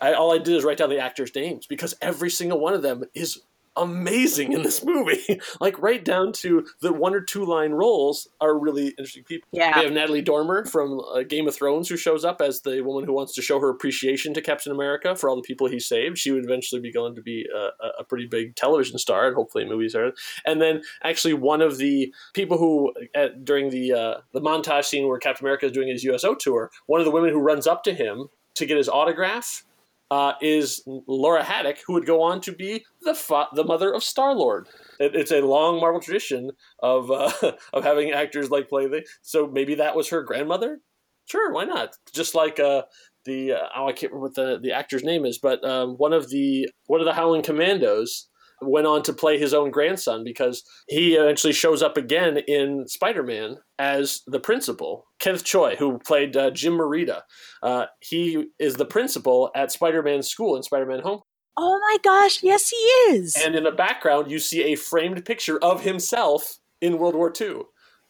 [0.00, 2.80] I, all I did is write down the actors' names because every single one of
[2.80, 3.42] them is
[3.76, 5.40] amazing in this movie.
[5.60, 9.48] like right down to the one or two line roles are really interesting people.
[9.52, 9.78] Yeah.
[9.78, 13.04] We have Natalie Dormer from uh, Game of Thrones who shows up as the woman
[13.04, 16.18] who wants to show her appreciation to Captain America for all the people he saved.
[16.18, 19.64] She would eventually be going to be a, a- pretty big television star and hopefully
[19.64, 20.12] movies are.
[20.44, 25.06] And then actually one of the people who at, during the uh, the montage scene
[25.08, 27.84] where Captain America is doing his USO tour, one of the women who runs up
[27.84, 29.64] to him to get his autograph
[30.12, 34.04] uh, is Laura Haddock, who would go on to be the fa- the mother of
[34.04, 34.68] Star Lord.
[35.00, 36.50] It, it's a long Marvel tradition
[36.82, 37.32] of uh,
[37.72, 39.06] of having actors like play the.
[39.22, 40.80] So maybe that was her grandmother.
[41.24, 41.96] Sure, why not?
[42.12, 42.82] Just like uh,
[43.24, 46.12] the uh, oh, I can't remember what the the actor's name is, but um, one
[46.12, 48.28] of the one of the Howling Commandos
[48.62, 53.58] went on to play his own grandson because he eventually shows up again in Spider-Man
[53.78, 57.22] as the principal, Kenneth Choi, who played uh, Jim Morita.
[57.62, 61.20] Uh, he is the principal at Spider-Man school in Spider-Man Home.
[61.56, 63.36] Oh my gosh, yes, he is.
[63.36, 67.62] And in the background, you see a framed picture of himself in World War II.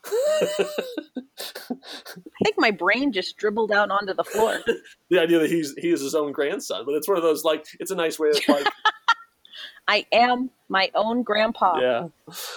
[1.73, 4.61] I think my brain just dribbled out onto the floor.
[5.11, 7.65] the idea that he's he is his own grandson, but it's one of those like
[7.79, 8.67] it's a nice way of like
[9.93, 11.79] I am my own grandpa.
[11.79, 12.09] yeah.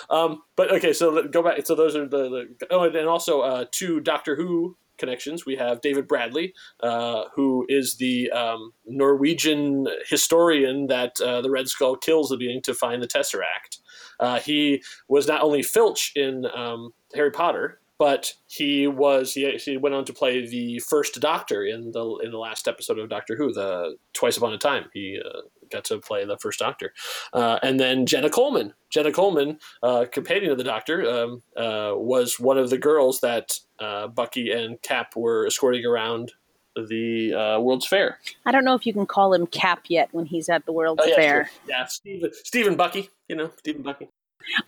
[0.09, 1.65] Um, but okay, so go back.
[1.65, 5.45] So those are the, the oh, and also uh, two Doctor Who connections.
[5.45, 11.67] We have David Bradley, uh, who is the um, Norwegian historian that uh, the Red
[11.67, 13.79] Skull kills the beginning to find the Tesseract.
[14.17, 19.95] Uh, he was not only Filch in um, Harry Potter, but he was he went
[19.95, 23.53] on to play the first Doctor in the in the last episode of Doctor Who,
[23.53, 24.85] the Twice Upon a Time.
[24.93, 26.93] He uh, got to play the first Doctor,
[27.33, 28.73] uh, and then Jenna Coleman.
[28.89, 33.59] Jenna Coleman, uh, companion of the Doctor, um, uh, was one of the girls that
[33.79, 36.31] uh, Bucky and Cap were escorting around
[36.75, 38.19] the uh, World's Fair.
[38.45, 41.01] I don't know if you can call him Cap yet when he's at the World's
[41.03, 41.45] Oh, yeah, Fair.
[41.45, 41.51] sure.
[41.69, 43.09] Yeah, Stephen, Stephen Bucky.
[43.29, 44.09] You know, Stephen Bucky.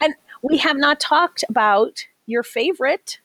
[0.02, 3.20] And we have not talked about your favorite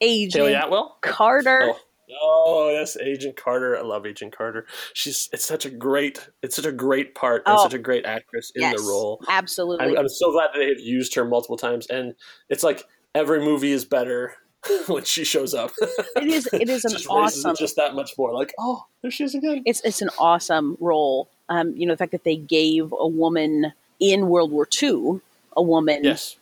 [0.00, 0.96] agent Hayley Atwell.
[1.00, 1.60] Carter.
[1.74, 1.78] Oh.
[2.22, 3.76] Oh yes, Agent Carter.
[3.76, 4.66] I love Agent Carter.
[4.94, 7.62] She's it's such a great it's such a great part and Oh.
[7.62, 9.20] such a great actress in yes, the role.
[9.28, 9.86] absolutely.
[9.88, 12.14] I'm, I'm so glad that they have used her multiple times, and
[12.48, 14.34] it's like every movie is better
[14.86, 15.70] when she shows up.
[16.16, 16.46] it is.
[16.52, 17.56] It is an just awesome.
[17.56, 18.32] just that much more.
[18.34, 19.62] Like oh, there she is again.
[19.66, 21.28] it's it's an awesome role.
[21.50, 25.20] Um, you know, the fact that they gave a woman in World War II,
[25.56, 26.36] a woman, Yes,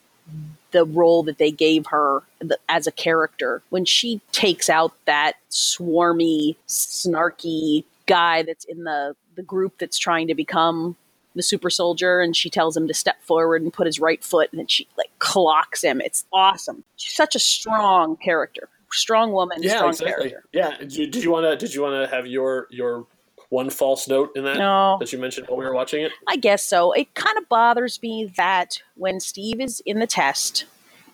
[0.77, 5.37] the role that they gave her the, as a character when she takes out that
[5.51, 10.95] swarmy, snarky guy that's in the the group that's trying to become
[11.35, 14.51] the super soldier and she tells him to step forward and put his right foot
[14.53, 16.03] and then she like clocks him.
[16.03, 16.85] It's awesome.
[16.97, 18.69] She's such a strong character.
[18.93, 20.29] Strong woman yeah, strong exactly.
[20.31, 20.49] character.
[20.53, 23.07] Yeah, did you, did you want to did you want to have your your
[23.49, 26.13] one false note in that no that you mentioned while we were watching it?
[26.29, 26.93] I guess so.
[26.93, 30.65] It kind of bothers me that when Steve is in the test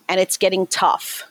[0.09, 1.23] and it's getting tough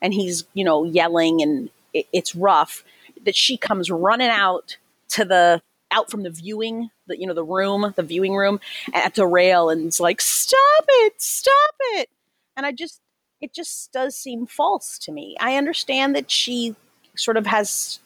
[0.00, 2.84] and he's, you know, yelling and it, it's rough,
[3.24, 4.76] that she comes running out
[5.10, 8.60] to the out from the viewing, the you know, the room, the viewing room
[8.92, 11.20] at the rail and it's like, "Stop it.
[11.20, 12.08] Stop it."
[12.56, 13.00] And I just
[13.40, 15.36] it just does seem false to me.
[15.40, 16.74] I understand that she
[17.16, 18.00] sort of has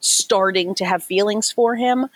[0.00, 2.06] starting to have feelings for him,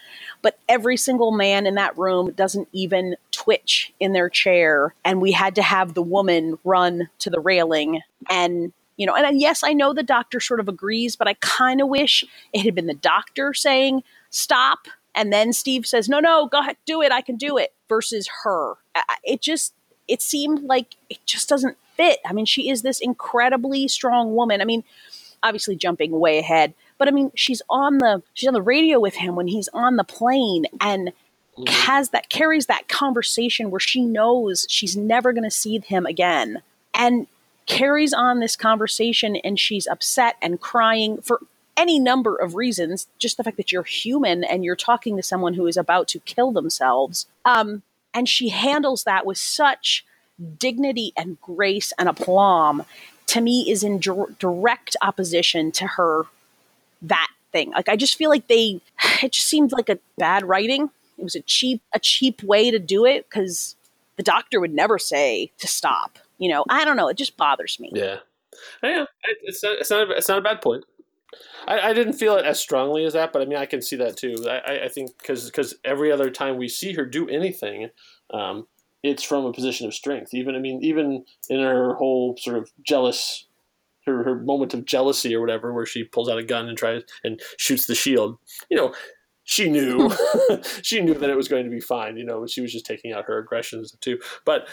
[0.40, 5.32] but every single man in that room doesn't even twitch in their chair and we
[5.32, 8.00] had to have the woman run to the railing.
[8.30, 11.80] And you know and yes i know the doctor sort of agrees but i kind
[11.80, 16.46] of wish it had been the doctor saying stop and then steve says no no
[16.46, 18.76] go ahead do it i can do it versus her.
[19.22, 19.74] It just
[20.08, 22.20] it seemed like it just doesn't fit.
[22.24, 24.62] I mean she is this incredibly strong woman.
[24.62, 24.82] I mean
[25.42, 29.14] obviously jumping way ahead but i mean she's on the she's on the radio with
[29.14, 31.12] him when he's on the plane and
[31.66, 36.62] has that carries that conversation where she knows she's never going to see him again
[36.94, 37.26] and
[37.66, 41.40] carries on this conversation and she's upset and crying for
[41.76, 43.06] any number of reasons.
[43.18, 46.20] Just the fact that you're human and you're talking to someone who is about to
[46.20, 47.82] kill themselves um,
[48.14, 50.04] and she handles that with such
[50.58, 52.84] dignity and grace and aplomb
[53.26, 56.24] to me is in dir- direct opposition to her
[57.02, 58.80] that thing like i just feel like they
[59.22, 62.78] it just seemed like a bad writing it was a cheap a cheap way to
[62.78, 63.76] do it because
[64.16, 67.78] the doctor would never say to stop you know i don't know it just bothers
[67.80, 68.16] me Yeah,
[68.82, 69.04] yeah.
[69.42, 70.10] It's not, it's not.
[70.10, 70.84] a- It's not a bad point.
[71.66, 73.96] I, I didn't feel it as strongly as that, but I mean, I can see
[73.96, 74.34] that too.
[74.48, 77.88] I, I- think because every other time we see her do anything,
[78.32, 78.66] um,
[79.02, 80.34] it's from a position of strength.
[80.34, 83.46] Even I mean, even in her whole sort of jealous,
[84.06, 87.02] her her moment of jealousy or whatever, where she pulls out a gun and tries
[87.24, 88.38] and shoots the shield.
[88.70, 88.94] You know,
[89.44, 90.54] she knew hmm.
[90.82, 92.16] she knew that it was going to be fine.
[92.16, 94.18] You know, she was just taking out her aggressions too.
[94.44, 94.68] But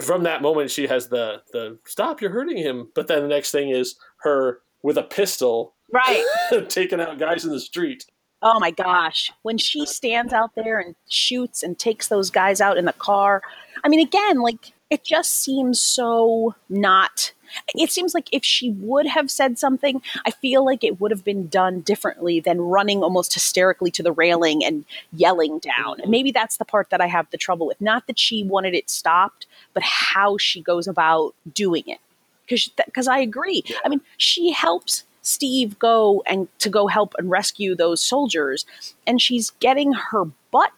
[0.00, 2.20] from that moment, she has the the stop.
[2.20, 2.90] You're hurting him.
[2.94, 6.24] But then the next thing is her with a pistol Right.
[6.68, 8.06] taking out guys in the street.
[8.40, 9.30] Oh my gosh.
[9.42, 13.42] When she stands out there and shoots and takes those guys out in the car.
[13.84, 17.32] I mean, again, like, it just seems so not.
[17.74, 21.24] It seems like if she would have said something, I feel like it would have
[21.24, 26.00] been done differently than running almost hysterically to the railing and yelling down.
[26.02, 27.80] And maybe that's the part that I have the trouble with.
[27.80, 32.00] Not that she wanted it stopped, but how she goes about doing it.
[32.46, 33.64] Because I agree.
[33.84, 38.66] I mean, she helps Steve go and to go help and rescue those soldiers,
[39.06, 40.72] and she's getting her butt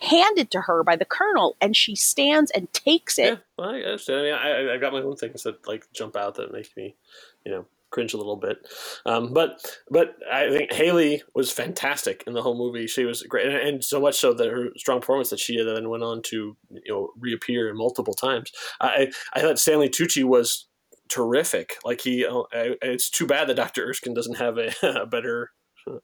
[0.00, 3.24] handed to her by the colonel, and she stands and takes it.
[3.24, 3.78] Yeah, well, I.
[3.78, 6.96] I mean, I, I got my own things that like jump out that make me,
[7.44, 8.58] you know, cringe a little bit.
[9.04, 12.86] Um, but but I think Hayley was fantastic in the whole movie.
[12.86, 15.88] She was great, and, and so much so that her strong performance that she then
[15.88, 18.52] went on to you know reappear multiple times.
[18.80, 20.66] I I thought Stanley Tucci was
[21.08, 21.76] terrific.
[21.84, 22.24] Like he,
[22.80, 24.72] it's too bad that Doctor Erskine doesn't have a,
[25.02, 25.50] a better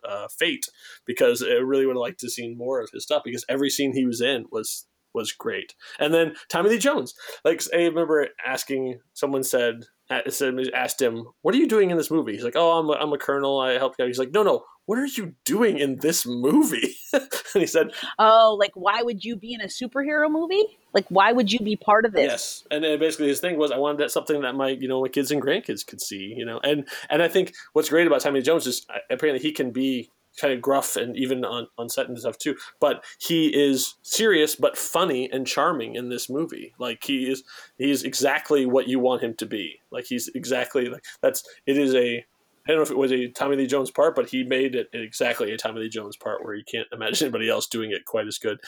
[0.08, 0.66] uh, fate
[1.06, 3.92] because I really would have liked to see more of his stuff because every scene
[3.94, 5.74] he was in was was great.
[5.98, 11.54] And then Tommy Lee Jones, like I remember asking someone said said asked him, "What
[11.54, 13.60] are you doing in this movie?" He's like, "Oh, I'm a, I'm a colonel.
[13.60, 14.64] I help you." He's like, "No, no.
[14.86, 19.36] What are you doing in this movie?" and he said, "Oh, like why would you
[19.36, 20.64] be in a superhero movie?
[20.92, 23.70] Like why would you be part of this?" Yes, and then basically his thing was,
[23.70, 26.44] I wanted that something that my you know my kids and grandkids could see, you
[26.44, 29.70] know, and and I think what's great about Tommy Jones is uh, apparently he can
[29.70, 30.10] be
[30.40, 32.56] kind of gruff and even on, on set and stuff too.
[32.80, 36.74] But he is serious but funny and charming in this movie.
[36.78, 37.42] Like he is
[37.78, 39.80] he's exactly what you want him to be.
[39.90, 42.24] Like he's exactly like that's it is a
[42.66, 44.88] I don't know if it was a Tommy Lee Jones part, but he made it
[44.92, 48.26] exactly a Tommy Lee Jones part where you can't imagine anybody else doing it quite
[48.26, 48.58] as good.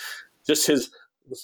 [0.46, 0.90] Just his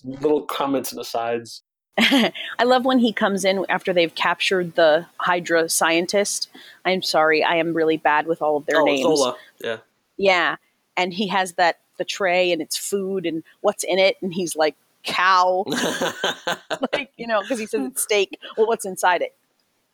[0.05, 1.62] little comments and asides.
[1.99, 6.49] I love when he comes in after they've captured the Hydra scientist.
[6.85, 9.03] I'm sorry, I am really bad with all of their oh, names.
[9.03, 9.37] Zola.
[9.62, 9.79] Yeah.
[10.17, 10.57] Yeah.
[10.97, 14.57] And he has that the tray and it's food and what's in it and he's
[14.57, 15.65] like cow.
[16.93, 18.39] like, you know, because he says it's steak.
[18.57, 19.35] Well, what's inside it?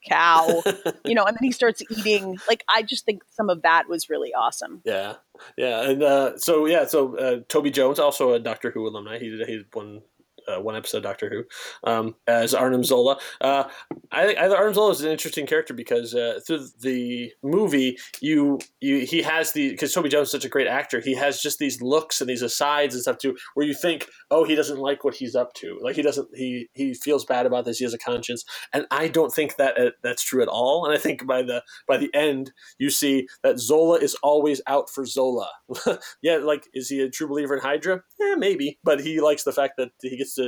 [0.09, 0.63] Cow.
[1.05, 2.39] you know, and then he starts eating.
[2.49, 4.81] Like I just think some of that was really awesome.
[4.85, 5.15] Yeah.
[5.57, 5.83] Yeah.
[5.83, 9.19] And uh, so yeah, so uh, Toby Jones, also a Doctor Who alumni.
[9.19, 10.03] He did he did one
[10.51, 13.19] uh, one episode Doctor Who um, as Arnim Zola.
[13.41, 13.65] Uh,
[14.11, 19.01] I, think Arnim Zola is an interesting character because uh, through the movie, you you
[19.01, 21.01] he has the because Toby Jones is such a great actor.
[21.01, 24.45] He has just these looks and these asides and stuff too, where you think, oh,
[24.45, 25.79] he doesn't like what he's up to.
[25.83, 27.79] Like he doesn't he he feels bad about this.
[27.79, 30.85] He has a conscience, and I don't think that uh, that's true at all.
[30.85, 34.91] And I think by the by the end, you see that Zola is always out
[34.91, 35.49] for Zola.
[36.23, 38.03] yeah, like is he a true believer in Hydra?
[38.19, 40.40] Yeah, maybe, but he likes the fact that he gets to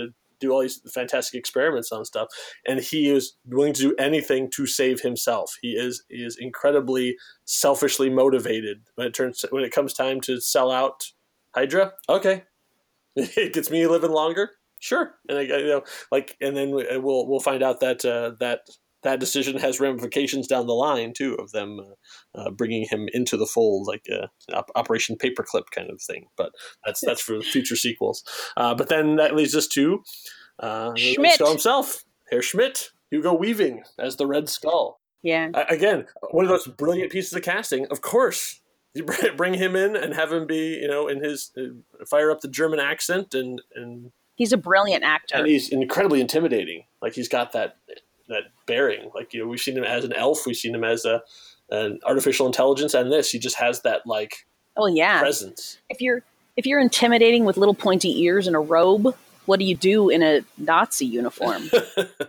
[0.42, 2.28] do all these fantastic experiments on stuff,
[2.66, 5.56] and he is willing to do anything to save himself.
[5.62, 10.40] He is he is incredibly selfishly motivated when it turns when it comes time to
[10.40, 11.12] sell out
[11.54, 11.92] Hydra.
[12.08, 12.44] Okay,
[13.16, 14.50] it gets me living longer.
[14.80, 18.68] Sure, and I, you know, like, and then we'll we'll find out that uh, that
[19.02, 23.36] that decision has ramifications down the line too of them uh, uh, bringing him into
[23.36, 26.26] the fold, like uh, op- Operation Paperclip kind of thing.
[26.36, 26.52] But
[26.84, 28.24] that's that's for future sequels.
[28.56, 30.02] Uh, but then that leads us to
[30.60, 35.00] uh, Schmidt himself, Herr Schmidt, Hugo Weaving as the Red Skull.
[35.22, 35.50] Yeah.
[35.68, 37.86] again, one of those brilliant pieces of casting.
[37.92, 38.60] Of course,
[38.94, 39.04] you
[39.36, 42.48] bring him in and have him be, you know, in his uh, fire up the
[42.48, 46.84] German accent and and he's a brilliant actor and he's incredibly intimidating.
[47.00, 47.76] Like he's got that
[48.32, 49.10] that bearing.
[49.14, 51.22] Like you know, we've seen him as an elf, we've seen him as a
[51.70, 55.78] an artificial intelligence, and this he just has that like oh yeah presence.
[55.88, 56.22] If you're
[56.56, 59.14] if you're intimidating with little pointy ears and a robe,
[59.46, 61.70] what do you do in a Nazi uniform?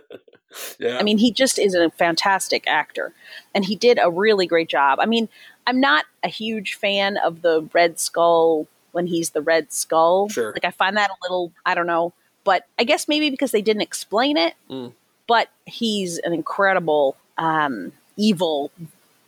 [0.78, 0.98] yeah.
[0.98, 3.12] I mean, he just is a fantastic actor,
[3.54, 4.98] and he did a really great job.
[5.00, 5.28] I mean,
[5.66, 10.28] I'm not a huge fan of the Red Skull when he's the Red Skull.
[10.28, 10.52] Sure.
[10.52, 12.12] Like I find that a little, I don't know,
[12.44, 14.54] but I guess maybe because they didn't explain it.
[14.70, 14.92] Mm.
[15.26, 18.70] But he's an incredible um, evil,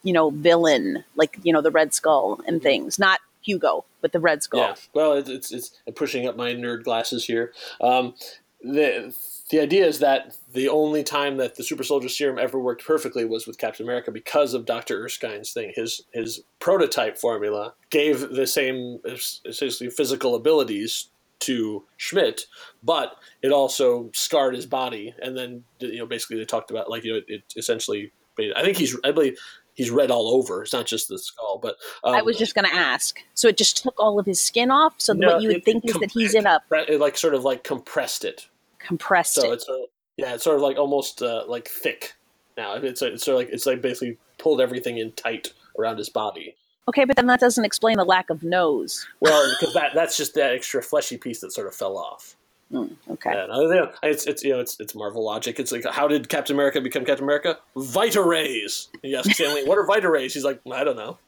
[0.03, 2.99] you know, villain, like you know the Red Skull and things.
[2.99, 4.61] Not Hugo, but the Red Skull.
[4.61, 4.75] Yeah.
[4.93, 7.53] Well, it's it's, it's pushing up my nerd glasses here.
[7.81, 8.15] Um,
[8.63, 9.15] the
[9.51, 13.25] the idea is that the only time that the super soldier serum ever worked perfectly
[13.25, 15.01] was with Captain America because of Dr.
[15.05, 15.73] Erskine's thing.
[15.75, 18.99] His his prototype formula gave the same
[19.45, 21.09] essentially physical abilities
[21.41, 22.43] to Schmidt,
[22.83, 25.15] but it also scarred his body.
[25.23, 28.13] And then you know basically they talked about like you know it, it essentially.
[28.55, 29.39] I think he's I believe
[29.73, 30.63] he's red all over.
[30.63, 33.19] It's not just the skull, but um, I was just going to ask.
[33.35, 34.95] So it just took all of his skin off.
[34.99, 37.35] So No, what you would it- think is that he's in a it like sort
[37.35, 38.49] of like compressed it.
[38.79, 39.35] compressed.
[39.35, 39.55] So it.
[39.55, 39.87] it's sort of,
[40.19, 42.13] yeah, it's sort of like almost uh, like thick
[42.59, 42.75] now.
[42.75, 46.57] It's it's sort of like it's like basically pulled everything in tight around his body.
[46.89, 49.07] Okay, but then that doesn't explain the lack of nose.
[49.21, 52.37] Well, because that that's just that extra fleshy piece that sort of fell off.
[52.71, 53.31] Hmm, okay.
[53.31, 55.61] You know, it's it's you know it's it's Marvel logic.
[55.61, 57.59] It's like how did Captain America become Captain America?
[57.77, 58.89] Vita rays.
[59.03, 60.35] You ask Stanley, what are Vita rays?
[60.35, 61.19] He's like, I don't know.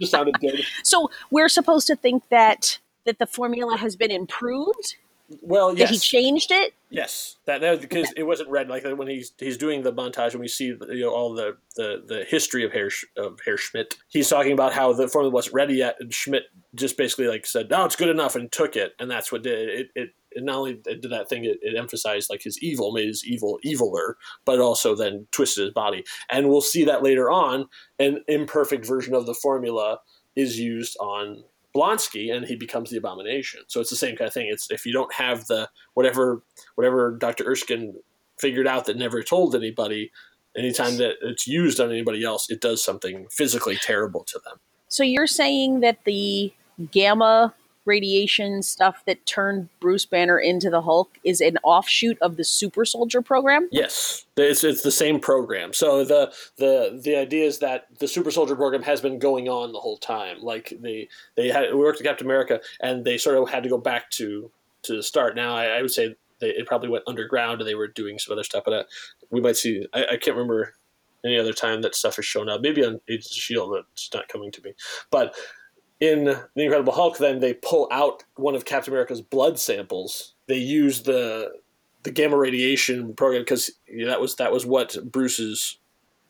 [0.00, 0.64] just sounded good.
[0.82, 4.96] So we're supposed to think that that the formula has been improved.
[5.40, 6.74] Well, That yes, he changed it.
[6.90, 10.40] yes, that, that because it wasn't red like when he's he's doing the montage and
[10.40, 13.96] we see you know all the the, the history of Herr of Herr Schmidt.
[14.08, 17.70] He's talking about how the formula wasn't ready yet, and Schmidt just basically like said,
[17.70, 19.68] "No, it's good enough," and took it, and that's what did it.
[19.80, 23.06] It, it, it not only did that thing, it, it emphasized like his evil, made
[23.08, 24.14] his evil eviler,
[24.44, 27.66] but also then twisted his body, and we'll see that later on.
[27.98, 29.98] An imperfect version of the formula
[30.34, 31.44] is used on
[31.74, 33.60] Blonsky, and he becomes the abomination.
[33.68, 34.48] So it's the same kind of thing.
[34.50, 36.42] It's if you don't have the whatever
[36.74, 37.44] whatever Dr.
[37.44, 37.94] Erskine
[38.38, 40.10] figured out that never told anybody,
[40.56, 44.58] anytime that it's used on anybody else, it does something physically terrible to them.
[44.88, 46.52] So you're saying that the
[46.90, 47.54] gamma
[47.84, 52.84] radiation stuff that turned Bruce Banner into the Hulk is an offshoot of the Super
[52.84, 53.68] Soldier program?
[53.72, 55.72] Yes, it's, it's the same program.
[55.72, 59.72] So the the the idea is that the Super Soldier program has been going on
[59.72, 60.38] the whole time.
[60.40, 63.78] Like they they had worked with Captain America, and they sort of had to go
[63.78, 64.50] back to
[64.82, 65.36] to the start.
[65.36, 68.32] Now I, I would say they, it probably went underground, and they were doing some
[68.32, 68.64] other stuff.
[68.64, 68.84] But uh,
[69.30, 69.86] we might see.
[69.92, 70.74] I, I can't remember
[71.24, 72.60] any other time that stuff has shown up.
[72.60, 74.74] Maybe on Agents of Shield, but it's not coming to me.
[75.10, 75.34] But
[76.02, 80.34] in the Incredible Hulk, then they pull out one of Captain America's blood samples.
[80.48, 81.52] They use the
[82.02, 85.78] the gamma radiation program because you know, that was that was what Bruce's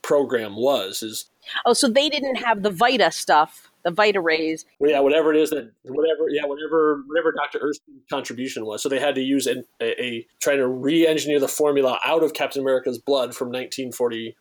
[0.03, 1.03] program was.
[1.03, 1.31] Is
[1.65, 4.67] Oh, so they didn't have the Vita stuff, the Vita rays.
[4.79, 8.83] well, yeah, whatever it is that whatever yeah whatever whatever Doctor Erskine's contribution was.
[8.83, 12.35] So they had to use an, a, a trying to re-engineer the formula out of
[12.35, 14.37] Captain America's blood from 1940,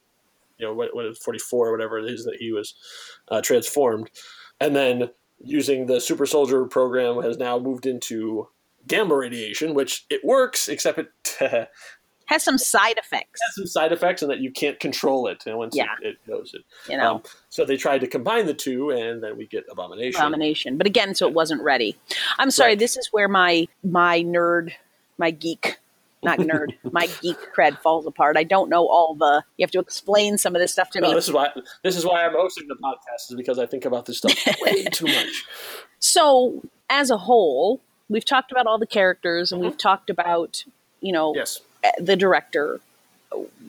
[0.57, 2.75] you know what what 44 or whatever it is that he was
[3.29, 4.11] uh, transformed,
[4.59, 5.09] and then
[5.43, 8.47] using the super soldier program has now moved into
[8.87, 11.09] gamma radiation, which it works except it
[12.25, 15.57] has some side effects, Has some side effects and that you can't control it and
[15.57, 15.85] once Yeah.
[16.01, 16.61] it, it it.
[16.89, 17.15] you know.
[17.15, 20.21] Um, so they tried to combine the two, and then we get Abomination.
[20.21, 20.77] abomination.
[20.77, 21.97] But again, so it wasn't ready.
[22.39, 22.79] I'm sorry, Right.
[22.79, 24.71] this is where my my nerd,
[25.17, 25.77] my geek,
[26.23, 28.37] not nerd, my geek cred falls apart.
[28.37, 29.43] I don't know all the.
[29.57, 31.15] You have to explain some of this stuff to No, me.
[31.15, 31.49] this is why
[31.83, 34.83] this is why I'm hosting the podcast is because I think about this stuff way
[34.91, 35.45] too much.
[35.99, 39.77] So, as a whole, we've talked about all the characters and we've mm-hmm.
[39.77, 40.63] talked about,
[40.99, 42.79] you know, Yes, eh, the director.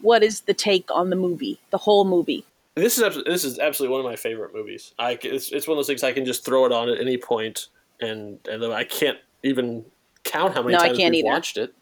[0.01, 2.45] What is the take on the movie, the whole movie?
[2.75, 4.95] this is this is absolutely one of my favorite movies.
[4.99, 7.17] I it's, it's one of those things I can just throw it on at any
[7.17, 7.69] point,
[8.01, 9.85] and and I can't even
[10.25, 11.33] count how many No, I times can't we've either.
[11.35, 11.75] watched it.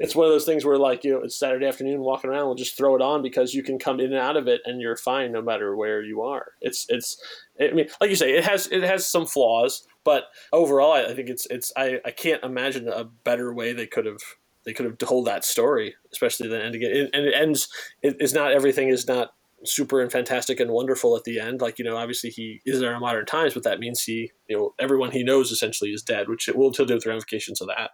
[0.00, 2.54] it's one of those things where like you know it's Saturday afternoon walking around, we'll
[2.54, 4.96] just throw it on because you can come in and out of it and you're
[4.96, 6.52] fine no matter where you are.
[6.60, 7.22] It's it's
[7.60, 11.14] I mean like you say it has it has some flaws, but overall I, I
[11.14, 14.20] think it's it's I, I can't imagine a better way they could have
[14.68, 16.82] they could have told that story, especially the ending.
[16.82, 17.68] It, and it ends.
[18.02, 19.30] It is not everything is not
[19.64, 21.62] super and fantastic and wonderful at the end.
[21.62, 24.56] Like you know, obviously he is there in modern times, but that means he, you
[24.56, 27.68] know, everyone he knows essentially is dead, which it will deal with the ramifications of
[27.68, 27.92] that.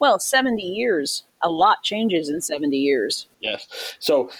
[0.00, 3.28] Well, 70 years, a lot changes in 70 years.
[3.40, 3.96] Yes.
[3.98, 4.30] So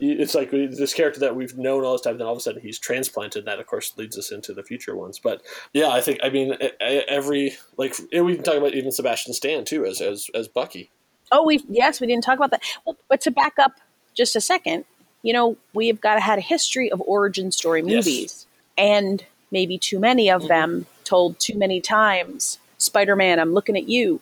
[0.00, 2.40] it's like uh, this character that we've known all this time, then all of a
[2.40, 3.44] sudden he's transplanted.
[3.44, 5.18] That, of course, leads us into the future ones.
[5.18, 9.64] But yeah, I think I mean every like we can talk about even Sebastian Stan
[9.64, 10.90] too as as as Bucky.
[11.32, 12.62] Oh, we yes, we didn't talk about that.
[12.84, 13.72] Well, but to back up
[14.14, 14.84] just a second,
[15.22, 18.06] you know, we've got to had a history of origin story Yes.
[18.06, 20.48] movies, and maybe too many of mm-hmm.
[20.48, 22.58] them told too many times.
[22.78, 24.20] Spider Man, I'm looking at you.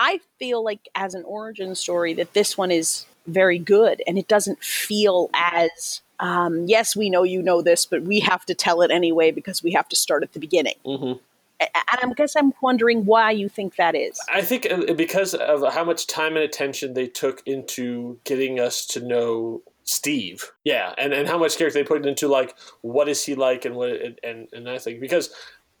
[0.00, 4.26] I feel like as an origin story that this one is very good, and it
[4.26, 8.82] doesn't feel as um, yes, we know you know this, but we have to tell
[8.82, 10.74] it anyway because we have to start at the beginning.
[10.84, 11.12] hmm
[11.60, 14.18] And I guess I'm wondering why you think that is.
[14.32, 18.86] I think uh, because of how much time and attention they took into getting us
[18.86, 23.24] to know Steve, yeah, and, and how much character they put into like what is
[23.24, 25.30] he like and what and and, and I think because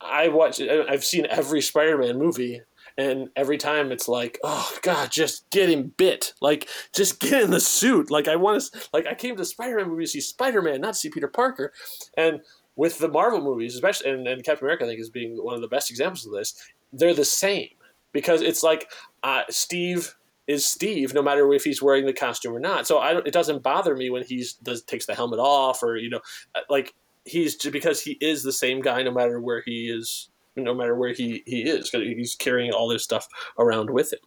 [0.00, 2.62] I watch I've seen every Spider-Man movie
[2.96, 6.34] and every time it's like oh god just get him bit.
[6.40, 8.10] Like just get in the suit.
[8.10, 10.98] Like I want to like I came to Spider-Man movie to see Spider-Man not to
[10.98, 11.72] see Peter Parker.
[12.16, 12.40] And
[12.76, 15.60] with the Marvel movies especially and, and Captain America I think is being one of
[15.60, 16.54] the best examples of this
[16.92, 17.68] they're the same.
[18.12, 18.90] Because it's like
[19.22, 20.16] uh, Steve
[20.48, 22.84] is Steve, no matter if he's wearing the costume or not.
[22.84, 25.96] So I don't, it doesn't bother me when he does takes the helmet off or
[25.96, 26.20] you know,
[26.56, 26.92] uh, like
[27.24, 30.28] he's just, because he is the same guy no matter where he is,
[30.64, 31.90] no matter where he he is.
[31.90, 34.20] Because he's carrying all this stuff around with him.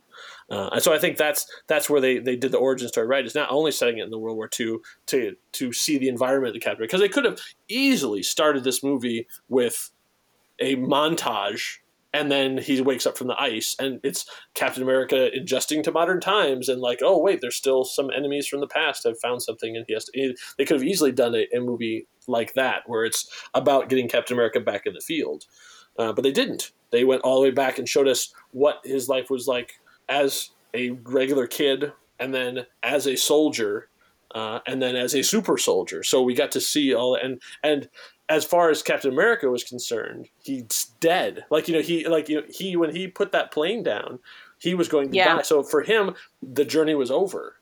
[0.49, 3.25] Uh, and so I think that's that's where they, they did the origin story right.
[3.25, 4.77] It's not only setting it in the World War II
[5.07, 8.83] to to see the environment of the Captain because they could have easily started this
[8.83, 9.91] movie with
[10.59, 11.77] a montage
[12.13, 16.21] and then he wakes up from the ice and it's captain america adjusting to modern
[16.21, 19.75] times and like oh wait there's still some enemies from the past have found something
[19.75, 23.03] and he has to they could have easily done a, a movie like that where
[23.03, 25.45] it's about getting captain america back in the field
[25.97, 29.09] uh, but they didn't they went all the way back and showed us what his
[29.09, 29.79] life was like
[30.09, 33.89] as a regular kid and then as a soldier
[34.35, 36.03] uh, and then as a super soldier.
[36.03, 37.89] So we got to see all and and
[38.29, 41.45] as far as Captain America was concerned, he's dead.
[41.49, 44.19] Like you know, he like you know, he when he put that plane down,
[44.59, 45.35] he was going to Yeah.
[45.37, 45.41] die.
[45.41, 47.55] So for him, the journey was over,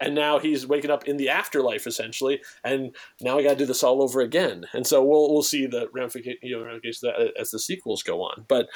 [0.00, 3.66] and now he's waking up in the afterlife essentially, and now we got to do
[3.66, 4.66] this all over again.
[4.72, 8.44] And so we'll we'll see the ramifications, you know, that as the sequels go on.
[8.48, 8.68] But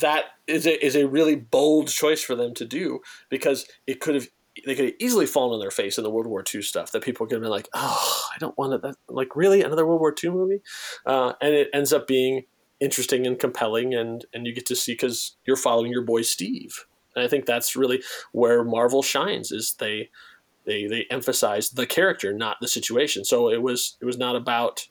[0.00, 4.14] that is a is a really bold choice for them to do because it could
[4.14, 4.28] have.
[4.66, 6.90] They could have easily fallen on their face in the World War II stuff.
[6.90, 9.86] That people could have been like, "Oh, I don't want to." That, like, really, another
[9.86, 10.60] World War II movie?
[11.06, 12.42] uh, and it ends up being
[12.80, 16.86] interesting and compelling and and you get to see because you're following your boy steve
[17.14, 18.02] and i think that's really
[18.32, 20.08] where marvel shines is they
[20.70, 24.88] they they emphasize the character not the situation so it was it was not about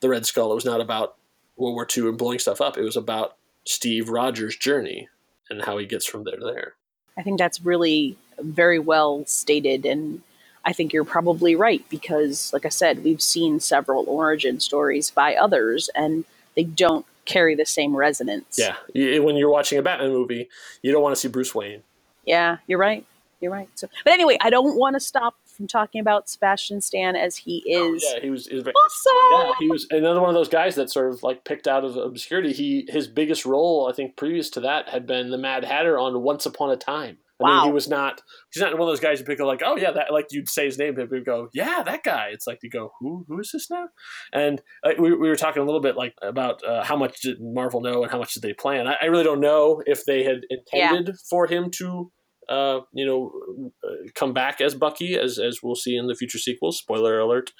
[0.00, 1.16] the red skull it was not about
[1.56, 5.08] world war ii and blowing stuff up it was about steve rogers journey
[5.50, 6.74] and how he gets from there to there
[7.18, 9.84] I think that's really very well stated.
[9.84, 10.22] And
[10.64, 15.34] I think you're probably right because, like I said, we've seen several origin stories by
[15.34, 18.56] others and they don't carry the same resonance.
[18.58, 18.76] yeah
[19.18, 20.48] when you're watching a batman movie
[20.80, 21.82] you don't want to see bruce wayne
[22.24, 23.04] Yeah, you're right.
[23.40, 23.68] You're right.
[23.74, 27.58] So, but anyway, I don't want to stop from talking about Sebastian Stan as he
[27.66, 29.48] is Oh, yeah he was, he was very, awesome.
[29.48, 31.96] Yeah, he was another one of those guys that sort of like picked out of
[31.96, 32.52] obscurity.
[32.52, 36.22] He his biggest role, I think, previous to that, had been the Mad Hatter on
[36.22, 37.18] Once Upon a Time.
[37.40, 37.64] I mean, Wow.
[37.66, 38.20] he was not.
[38.52, 40.48] He's not one of those guys you pick up like, oh yeah, that like you'd
[40.48, 42.30] say his name, and people would go, yeah, that guy.
[42.32, 43.88] It's like you go, who who is this now?
[44.32, 47.40] And uh, we, we were talking a little bit like about uh, how much did
[47.40, 48.88] Marvel know and how much did they plan.
[48.88, 52.10] I, I really don't know if they had intended for him to.
[52.48, 53.70] Uh, you know,
[54.14, 56.78] come back as Bucky, as as we'll see in the future sequels.
[56.78, 57.52] Spoiler alert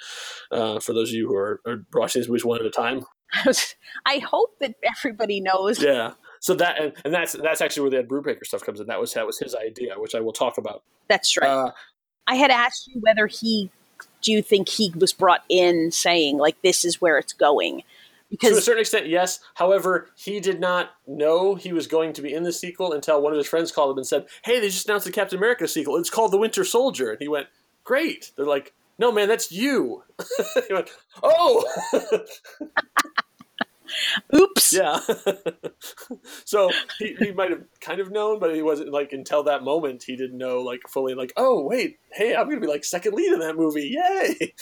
[0.50, 3.04] uh, for those of you who are, are watching these movies one at a time.
[4.06, 5.82] I hope that everybody knows.
[5.82, 6.12] Yeah.
[6.40, 8.86] So that and, and that's that's actually where the Ed Brubaker stuff comes in.
[8.86, 10.82] That was that was his idea, which I will talk about.
[11.08, 11.48] That's right.
[11.48, 11.72] Uh,
[12.28, 13.70] I had asked you whether he,
[14.20, 17.82] do you think he was brought in saying, like, this is where it's going?
[18.40, 19.40] To a certain extent, yes.
[19.54, 23.32] However, he did not know he was going to be in the sequel until one
[23.32, 25.96] of his friends called him and said, "Hey, they just announced the Captain America sequel.
[25.96, 27.48] It's called The Winter Soldier." And he went,
[27.84, 30.04] "Great." They're like, "No, man, that's you."
[30.68, 30.90] he went,
[31.22, 31.64] "Oh."
[34.34, 34.72] oops.
[34.72, 35.00] Yeah.
[36.44, 40.04] so he, he might have kind of known, but he wasn't like until that moment
[40.04, 43.32] he didn't know like fully like, oh wait, hey, I'm gonna be like second lead
[43.32, 43.96] in that movie.
[43.96, 44.54] Yay.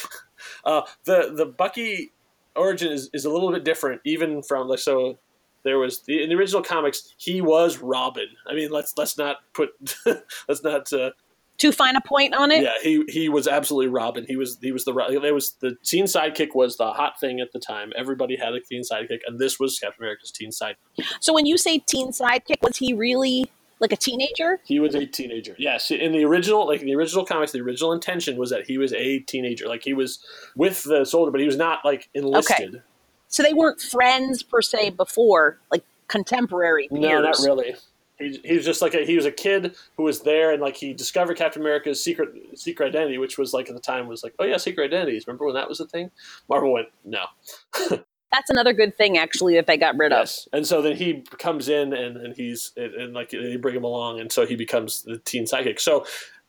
[0.64, 2.12] Uh, the the Bucky
[2.56, 5.18] origin is, is a little bit different, even from like so
[5.64, 8.28] there was the, in the original comics he was Robin.
[8.48, 9.70] I mean let's let's not put
[10.48, 11.10] let's not uh,
[11.58, 12.62] Too fine a point on it?
[12.62, 14.24] yeah, he he was absolutely Robin.
[14.28, 14.92] He was he was the
[15.22, 17.92] there was the teen sidekick was the hot thing at the time.
[17.96, 20.76] Everybody had a teen sidekick, and this was Captain America's teen sidekick.
[21.20, 23.50] So when you say teen sidekick, was he really
[23.80, 24.60] like a teenager?
[24.64, 25.54] He was a teenager.
[25.58, 28.78] Yes, in the original, like in the original comics, the original intention was that he
[28.78, 29.68] was a teenager.
[29.68, 30.24] Like he was
[30.54, 32.76] with the soldier, but he was not like enlisted.
[32.76, 32.82] Okay.
[33.28, 37.02] So they weren't friends per se before, like contemporary peers.
[37.02, 37.74] No, not really.
[38.18, 40.76] He, he was just like a, he was a kid who was there, and like
[40.76, 44.34] he discovered Captain America's secret secret identity, which was like at the time was like,
[44.38, 45.26] oh yeah, secret identities.
[45.26, 46.10] Remember when that was a thing?
[46.48, 47.26] Marvel went no.
[48.36, 50.18] That's another good thing, actually, that they got rid of.
[50.18, 53.74] Yes, and so then he comes in and, and he's and, and like they bring
[53.74, 55.80] him along, and so he becomes the teen psychic.
[55.80, 56.04] So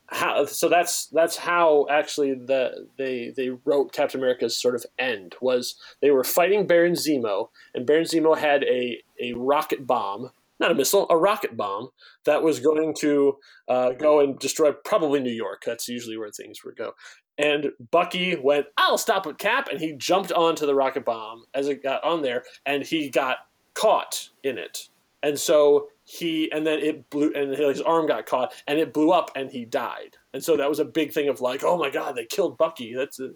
[0.08, 5.36] how so that's that's how actually the they they wrote Captain America's sort of end
[5.42, 10.32] was they were fighting Baron Zemo, and Baron Zemo had a a rocket bomb.
[10.60, 11.90] Not a missile, a rocket bomb
[12.26, 13.38] that was going to
[13.68, 15.64] uh, go and destroy probably New York.
[15.66, 16.94] That's usually where things would go.
[17.38, 21.68] And Bucky went, I'll stop at Cap, and he jumped onto the rocket bomb as
[21.68, 23.38] it got on there, and he got
[23.76, 24.90] caught in it.
[25.22, 29.12] And so he, and then it blew, and his arm got caught, and it blew
[29.12, 30.18] up, and he died.
[30.38, 32.94] And so that was a big thing of like, oh my God, they killed Bucky.
[32.94, 33.32] That's a,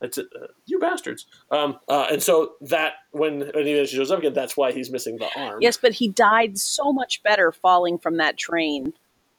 [0.00, 1.26] that's a, uh, you bastards.
[1.50, 5.28] Um, uh, and so that when he shows up again, that's why he's missing the
[5.36, 5.58] arm.
[5.60, 8.94] Yes, but he died so much better falling from that train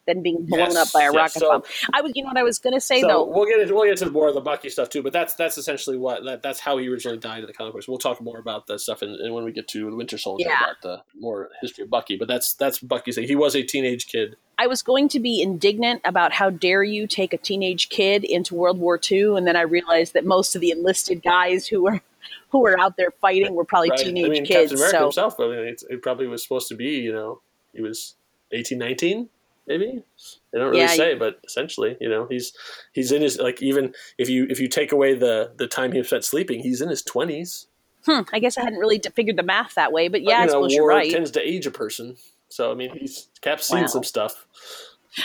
[0.08, 1.16] than being blown Yes, up by a yes.
[1.16, 1.64] rocket So- bomb.
[1.94, 3.24] I was, you know what I was going to say So though.
[3.26, 5.58] we'll get into we'll get into more of the Bucky stuff too, but that's that's
[5.58, 7.88] essentially what that, that's how he originally died in the comic books.
[7.88, 10.46] We'll talk more about that stuff in, in when we get to the Winter Soldier
[10.48, 10.58] Yeah.
[10.64, 12.16] about the more history of Bucky.
[12.18, 13.28] But that's that's Bucky's thing.
[13.28, 14.36] He was a teenage kid.
[14.60, 18.56] I was going to be indignant about how dare you take a teenage kid into
[18.56, 22.02] World War II, and then I realized that most of the enlisted guys who were
[22.50, 24.00] who were out there fighting were probably Right?
[24.00, 24.72] teenage I mean, kids.
[24.72, 25.40] Captain America So himself.
[25.40, 26.92] I mean, it, it probably was supposed to be.
[27.02, 27.42] You know,
[27.74, 28.16] he was
[28.52, 29.30] eighteen, nineteen,
[29.68, 30.04] maybe.
[30.52, 32.54] They don't really Yeah, say, but essentially, you know, he's
[32.94, 36.02] he's in his like even if you if you take away the the time he
[36.04, 37.68] spent sleeping, he's in his twenties.
[38.06, 40.48] hmm, I guess I hadn't really figured the math that way, but yeah, I you
[40.48, 41.12] know, suppose war you're right.
[41.12, 42.16] tends to age a person.
[42.50, 43.88] So I mean, he's Cap's seen Wow.
[43.88, 44.46] some stuff.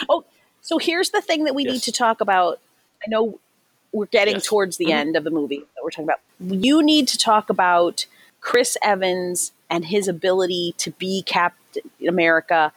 [0.09, 0.25] Oh,
[0.61, 2.61] so here's the thing that we need to talk about.
[3.05, 3.39] I know
[3.93, 4.47] we're getting Yes.
[4.47, 4.93] towards the Mhm.
[4.95, 6.21] end of the movie that we're talking about.
[6.41, 8.07] You need to talk about
[8.41, 12.73] Chris Evans and his ability to be Captain America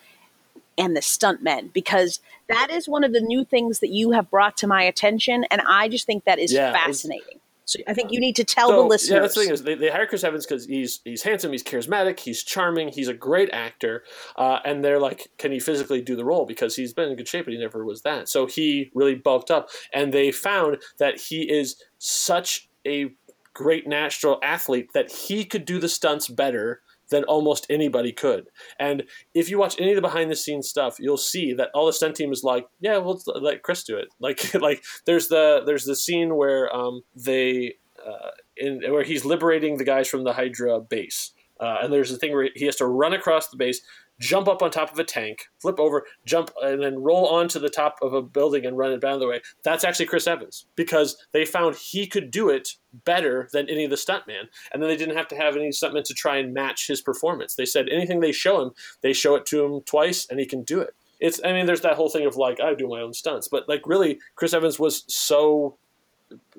[0.78, 2.20] and the stuntmen because
[2.50, 5.62] that is one of the new things that you have brought to my attention and
[5.68, 7.40] I just think that is Yeah, fascinating.
[7.66, 9.10] So I think you need to tell So, the listeners.
[9.10, 11.64] Yeah, that's the thing is they, they hire Chris Evans because he's he's handsome, he's
[11.64, 14.04] charismatic, he's charming, he's a great actor,
[14.38, 16.46] uh, and they're like, can he physically do the role?
[16.46, 18.30] Because he's been in good shape, but he never was that.
[18.30, 23.12] So he really bulked up, and they found that he is such a
[23.54, 26.82] great natural athlete that he could do the stunts better
[27.16, 28.50] than almost anybody could.
[28.78, 29.04] And
[29.34, 31.94] if you watch any of the behind the scenes stuff, you'll see that all the
[31.94, 34.10] stunt team is like, yeah, we'll let Chris do it.
[34.26, 39.78] Like like there's the there's the scene where um they uh, in where he's liberating
[39.78, 41.32] the guys from the Hydra base.
[41.60, 43.82] Uh, and there's a thing where he has to run across the base,
[44.20, 47.70] jump up on top of a tank, flip over, jump, and then roll onto the
[47.70, 49.42] top of a building and run it down the way.
[49.64, 53.90] That's actually Chris Evans because they found he could do it better than any of
[53.90, 54.48] the stuntmen.
[54.72, 57.56] And then they didn't have to have any stuntmen to try and match his performance.
[57.56, 60.64] They said anything they show him, they show it to him twice, and he can
[60.64, 60.96] do it.
[61.20, 63.68] It's, I mean, there's that whole thing of like, I do my own stunts, but
[63.70, 65.78] like, really, Chris Evans was so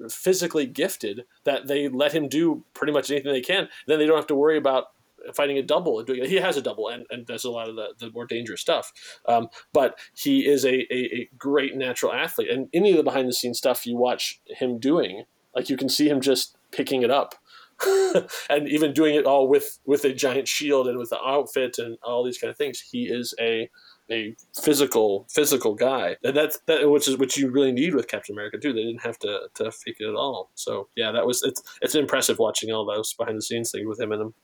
[0.09, 3.69] physically gifted that they let him do pretty much anything they can.
[3.87, 4.93] Then they don't have to worry about
[5.35, 5.99] fighting a double.
[5.99, 8.27] and doing He has a double and, and does a lot of the, the more
[8.27, 8.93] dangerous stuff.
[9.27, 12.51] Um, but he is a, a, a great natural athlete.
[12.51, 15.25] And any of the behind the scenes stuff you watch him doing,
[15.55, 17.35] like you can see him just picking it up.
[18.49, 21.99] and even doing it all with with a giant shield and with the outfit and
[22.03, 23.69] all these kind of things he is a
[24.11, 28.35] a physical physical guy and that's that which is what you really need with captain
[28.35, 31.43] america too they didn't have to to fake it at all so yeah that was
[31.43, 34.35] it's it's impressive watching all those behind the scenes things with him in them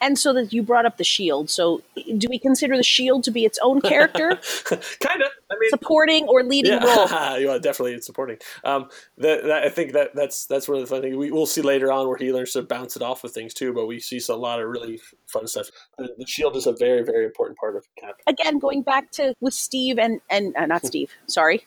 [0.00, 1.50] and so that you brought up the shield.
[1.50, 1.82] So
[2.16, 4.30] do we consider the shield to be its own character,
[4.64, 7.06] kind of i mean supporting or leading role?
[7.10, 8.38] yeah, yeah, definitely it's supporting.
[8.64, 11.46] Um, that, that I think that that's that's one of the fun things we will
[11.46, 13.72] see later on where he learns to bounce it off of things too.
[13.72, 15.68] But we see a lot of really fun stuff.
[15.96, 18.16] The, the shield is a very very important part of Cap.
[18.26, 21.64] again going back to with steve and and uh, not steve sorry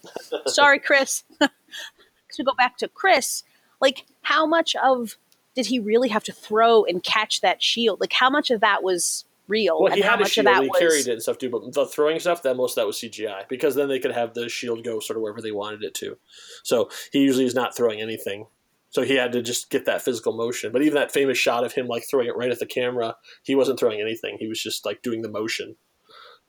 [0.47, 3.43] sorry chris to go back to chris
[3.79, 5.17] like how much of
[5.55, 8.83] did he really have to throw and catch that shield like how much of that
[8.83, 11.07] was real Well, and he how had a much shield, of that he was carried
[11.07, 11.49] it and stuff too.
[11.49, 14.33] But the throwing stuff, that most of that was CGI because then they could have
[14.33, 16.17] the shield go sort of wherever they wanted it to.
[16.63, 18.47] So he usually is not throwing anything.
[18.89, 20.71] So he had to just get that physical motion.
[20.71, 23.55] But even that famous shot of him like throwing it right at the camera, he
[23.55, 24.37] wasn't throwing anything.
[24.39, 25.75] He was just like doing the motion.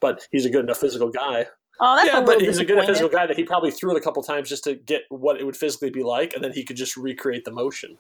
[0.00, 1.46] But he's a good enough physical guy.
[1.80, 3.94] oh that's yeah, a but he's a good enough physical guy that he probably threw
[3.94, 6.52] it a couple times just to get what it would physically be like, and then
[6.52, 7.96] he could just recreate the motion.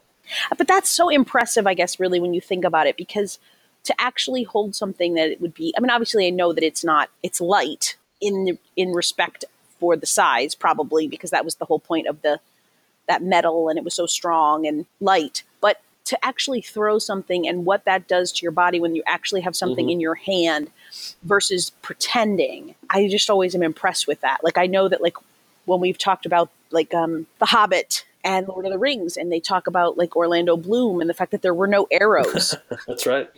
[0.56, 3.38] But that's so impressive i guess really when you think about it because
[3.84, 6.84] to actually hold something that it would be i mean obviously i know that it's
[6.84, 9.44] not it's light in in respect
[9.80, 12.38] for the size probably because that was the whole point of the
[13.08, 17.64] that metal and it was so strong and light but to actually throw something and
[17.64, 19.92] what that does to your body when you actually have something Mhm.
[19.92, 20.70] in your hand
[21.24, 25.16] versus pretending i just always am impressed with that like i know that like
[25.64, 29.40] when we've talked about like um the hobbit and lord of the rings and they
[29.40, 32.54] talk about like orlando bloom and the fact that there were no arrows
[32.86, 33.28] That's right.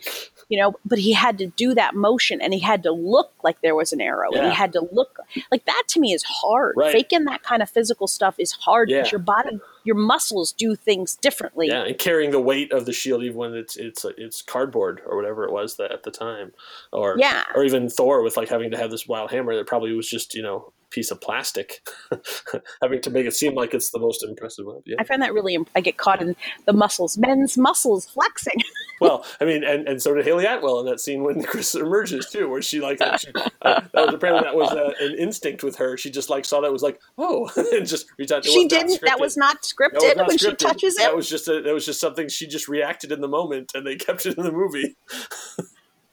[0.49, 3.61] you know but he had to do that motion and he had to look like
[3.61, 5.19] there was an arrow and he had to look
[5.51, 6.91] like that to me is hard Right.
[6.91, 9.11] faking that kind of physical stuff is hard because Yeah.
[9.11, 13.23] your body your muscles do things differently Yeah, and carrying the weight of the shield
[13.23, 16.53] even when it's it's it's cardboard or whatever it was that at the time,
[16.91, 17.43] or Yeah.
[17.53, 20.33] or even Thor with like having to have this wild hammer that probably was just
[20.33, 21.87] you know piece of plastic,
[22.81, 24.81] having to make it seem like it's the most impressive one.
[24.85, 24.95] Yeah.
[24.99, 25.55] I find that really.
[25.55, 28.57] imp- I get caught in the muscles, men's muscles flexing.
[29.01, 32.29] Well, I mean, and, and so did Hayley Atwell in that scene when Chris emerges
[32.29, 33.27] too, where she like she,
[33.61, 35.97] uh, that was apparently that was uh, an instinct with her.
[35.97, 38.45] She just like saw that was like oh, and just reached out.
[38.45, 39.01] She didn't.
[39.01, 40.99] That was not scripted was not when she touches it.
[40.99, 43.85] That was just a, that was just something she just reacted in the moment, and
[43.85, 44.95] they kept it in the movie.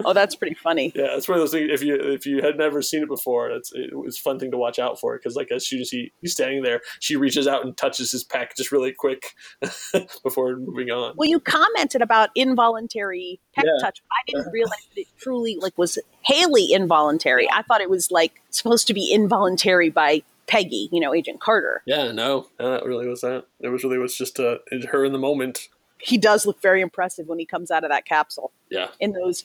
[0.04, 0.92] Oh, that's pretty funny.
[1.02, 1.68] Yeah, it's one of those things.
[1.72, 4.50] If you if you had never seen it before, it's it was a fun thing
[4.52, 7.46] to watch out for because like as soon as he he's standing there, she reaches
[7.46, 9.32] out and touches his pack just really quick
[10.22, 11.14] before moving on.
[11.16, 13.84] Well, you commented about involuntary peck Yeah.
[13.84, 14.02] touch.
[14.10, 17.48] I didn't realize that it truly like was Hayley involuntary.
[17.50, 21.82] I thought it was like supposed to be involuntary by Peggy, you know, Agent Carter.
[21.86, 23.46] Yeah, no, no, it really was that.
[23.60, 24.58] It was really was just uh,
[24.90, 25.68] her in the moment.
[26.02, 28.50] He does look very impressive when he comes out of that capsule.
[28.70, 28.88] Yeah.
[28.98, 29.44] In those,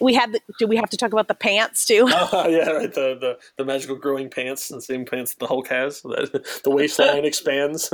[0.00, 0.32] we had.
[0.32, 2.06] The, do we have to talk about the pants too?
[2.32, 2.92] Oh, yeah, right.
[2.92, 6.02] The, the the magical growing pants, the same pants that the Hulk has.
[6.02, 7.90] The, the waistline expands.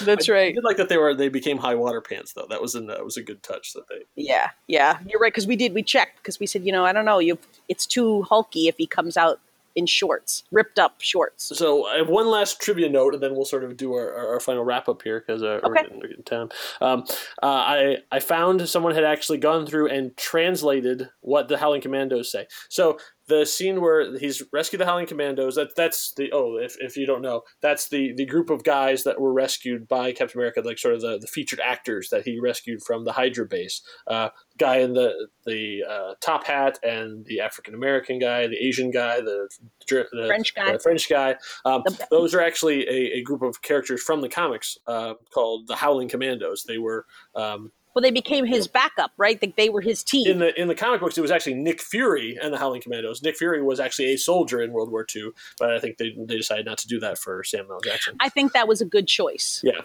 [0.00, 0.54] That's I right.
[0.54, 2.46] did like that they were they became high water pants though.
[2.48, 4.04] That was an, that was a good touch that they.
[4.14, 6.92] Yeah, yeah, you're right because we did we checked because we said you know I
[6.92, 7.38] don't know you
[7.68, 9.40] it's too hulky if he comes out
[9.74, 11.52] in shorts, ripped up shorts.
[11.56, 14.34] So I have one last trivia note, and then we'll sort of do our, our,
[14.34, 15.82] our final wrap up here because uh, we're, Okay.
[15.82, 16.48] getting, we're getting time.
[16.80, 17.04] Um,
[17.42, 22.30] uh, I I found someone had actually gone through and translated what the Howling Commandos
[22.30, 22.46] say.
[22.68, 22.98] So
[23.32, 25.54] the scene where he's rescued the Howling Commandos.
[25.54, 29.04] That that's the oh if, if you don't know that's the the group of guys
[29.04, 32.38] that were rescued by Captain America, like sort of the, the featured actors that he
[32.38, 33.80] rescued from the Hydra base.
[34.06, 34.28] Uh,
[34.58, 39.20] guy in the the uh, top hat and the African American guy, the Asian guy,
[39.20, 39.48] the,
[39.88, 40.72] the French guy.
[40.72, 41.36] the French guy.
[41.64, 45.68] Um, The- those are actually a, a group of characters from the comics uh, called
[45.68, 46.64] the Howling Commandos.
[46.64, 49.40] They were um, Well, they became his backup, right?
[49.40, 50.26] They, they were his team.
[50.26, 51.18] in the in the comic books.
[51.18, 53.22] It was actually Nick Fury and the Howling Commandos.
[53.22, 56.36] Nick Fury was actually a soldier in World War II, but I think they they
[56.36, 57.80] decided not to do that for Samuel L.
[57.80, 58.16] Jackson.
[58.20, 59.60] I think that was a good choice.
[59.62, 59.80] Yeah.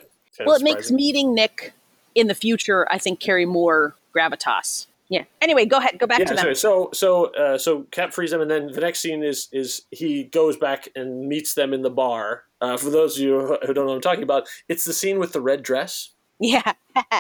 [0.45, 1.73] well, it makes meeting Nick
[2.15, 4.87] in the future, I think, carry more gravitas.
[5.09, 5.23] Yeah.
[5.41, 5.99] Anyway, go ahead.
[5.99, 6.55] Go back Yeah, to sorry.
[6.55, 10.23] So so uh, so Cap frees them, and then the next scene is is he
[10.23, 12.43] goes back and meets them in the bar.
[12.59, 15.19] Uh, for those of you who don't know what I'm talking about, it's the scene
[15.19, 16.11] with the red dress.
[16.39, 16.73] Yeah.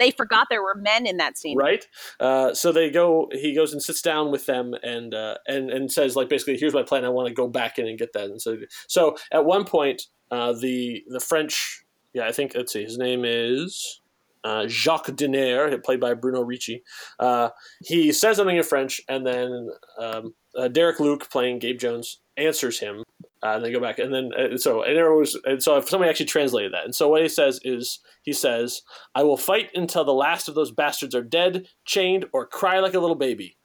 [0.00, 1.56] they forgot there were men in that scene.
[1.56, 1.86] right?
[2.18, 3.28] Uh, so they go.
[3.32, 6.74] He goes and sits down with them and uh, and and says like basically, here's
[6.74, 7.04] my plan.
[7.04, 8.24] I want to go back in and get that.
[8.24, 8.56] And so
[8.88, 11.84] so at one point, uh, the the French,
[12.14, 14.00] yeah, I think let's see, his name is.
[14.42, 16.82] Uh, Jacques Dernier, played by Bruno Ricci,
[17.18, 17.50] uh,
[17.84, 22.80] he says something in French, and then um, uh, Derek Luke, playing Gabe Jones, answers
[22.80, 23.04] him,
[23.42, 25.88] uh, and they go back, and then uh, so and there was, and so if
[25.88, 28.82] somebody actually translated that, and so what he says is he says,
[29.14, 32.94] "I will fight until the last of those bastards are dead, chained, or cry like
[32.94, 33.56] a little baby,"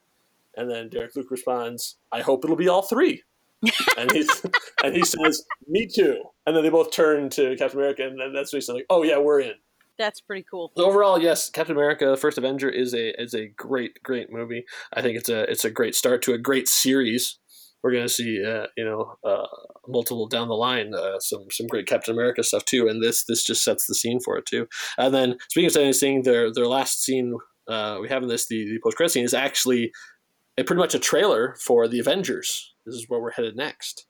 [0.56, 3.24] and then Derek Luke responds, "I hope it'll be all three.
[3.98, 4.28] and he
[4.84, 8.34] and he says, "Me too," and then they both turn to Captain America, and then
[8.34, 9.54] that's when he's like, "Oh yeah, we're in."
[9.98, 10.72] That's pretty cool.
[10.76, 14.66] So overall, yes, Captain America: First Avenger is a is a great great movie.
[14.94, 17.40] I think it's a it's a great start to a great series.
[17.86, 19.46] We're going to see, uh, you know, uh,
[19.88, 23.44] multiple down the line, uh, some some great Captain America stuff too, and this this
[23.44, 24.68] just sets the scene for it too.
[24.98, 27.36] And then speaking of setting the scene, their their last scene
[27.68, 29.92] uh, we have in this the, the post credit scene is actually
[30.58, 32.74] a, pretty much a trailer for the Avengers.
[32.88, 34.08] This is where we're headed next.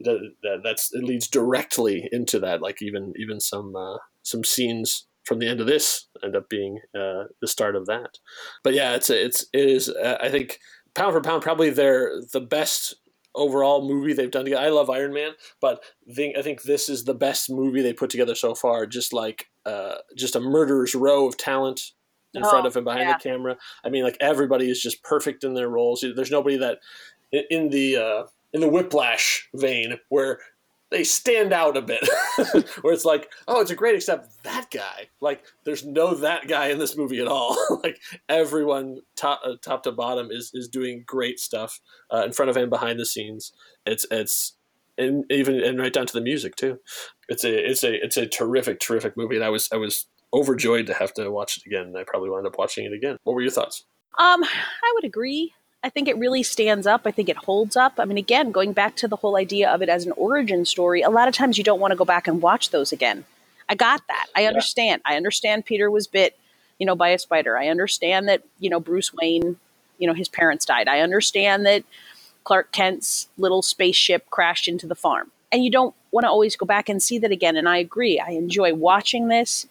[0.00, 2.62] That, that that's it leads directly into that.
[2.62, 6.80] Like even even some uh, some scenes from the end of this end up being
[6.94, 8.18] uh, the start of that.
[8.62, 10.58] But yeah, it's it's it is uh, I think
[10.94, 12.94] pound for pound probably they're the best
[13.34, 14.62] overall movie they've done together.
[14.64, 15.82] I love Iron Man, but
[16.14, 18.86] think I think this is the best movie they put together so far.
[18.86, 21.92] Just like uh, just a murderer's row of talent
[22.32, 23.16] in front Oh, of him behind yeah.
[23.16, 23.56] the camera.
[23.84, 26.04] I mean, like everybody is just perfect in their roles.
[26.14, 26.78] There's nobody that
[27.32, 28.22] in, in the uh,
[28.52, 30.38] in the Whiplash vein where
[30.94, 32.08] they stand out a bit,
[32.82, 35.08] where it's like, oh, it's a great except that guy.
[35.20, 37.56] Like, there's no that guy in this movie at all.
[37.82, 41.80] like everyone top uh, top to bottom is is doing great stuff
[42.12, 43.52] uh, in front of and behind the scenes.
[43.84, 44.56] It's it's
[44.96, 46.78] and even and right down to the music too.
[47.28, 50.86] It's a it's a it's a terrific terrific movie, and I was I was overjoyed
[50.86, 51.86] to have to watch it again.
[51.86, 53.18] and I probably wound up watching it again.
[53.24, 53.84] What were your thoughts?
[54.16, 55.52] Um, I would agree.
[55.84, 57.02] I think it really stands up.
[57.04, 57.94] I think it holds up.
[57.98, 61.02] I mean, again, going back to the whole idea of it as an origin story,
[61.02, 63.26] a lot of times you don't want to go back and watch those again.
[63.68, 64.26] I got that.
[64.34, 65.02] I understand.
[65.04, 66.38] I understand Peter was bit,
[66.78, 67.58] you know, by a spider.
[67.58, 69.56] I understand that, you know, Bruce Wayne,
[69.98, 70.88] you know, his parents died.
[70.88, 71.84] I understand that
[72.44, 75.32] Clark Kent's little spaceship crashed into the farm.
[75.52, 77.56] And you don't want to always go back and see that again.
[77.56, 78.18] And I agree.
[78.18, 79.66] I enjoy watching this.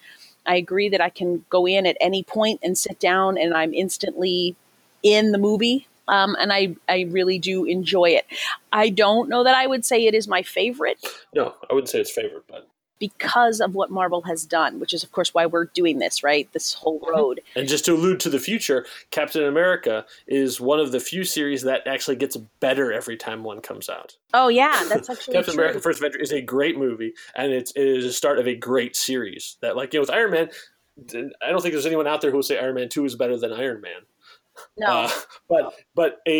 [0.45, 3.73] I agree that I can go in at any point and sit down and I'm
[3.73, 4.55] instantly
[5.01, 5.87] in the movie.
[6.07, 8.25] Um, and I, I really do enjoy it.
[8.71, 10.97] I don't know that I would say it is my favorite
[11.33, 12.67] No, I wouldn't say it's favorite, but
[13.03, 16.47] because of what Marvel has done, which is, of course, why we're doing this, right?
[16.53, 17.41] This whole road.
[17.53, 21.63] And just to allude to the future, Captain America is one of the few series
[21.63, 24.15] that actually gets better every time one comes out.
[24.33, 25.63] Oh, yeah, that's actually Captain true.
[25.63, 28.55] America: First Avenger is a great movie, and it's it is a start of a
[28.55, 29.57] great series.
[29.59, 30.49] That like you know with Iron Man,
[31.41, 33.37] I don't think there's anyone out there who will say Iron Man Two is better
[33.37, 34.03] than Iron Man.
[34.77, 34.87] No.
[34.87, 35.09] Uh,
[35.49, 36.31] but but a,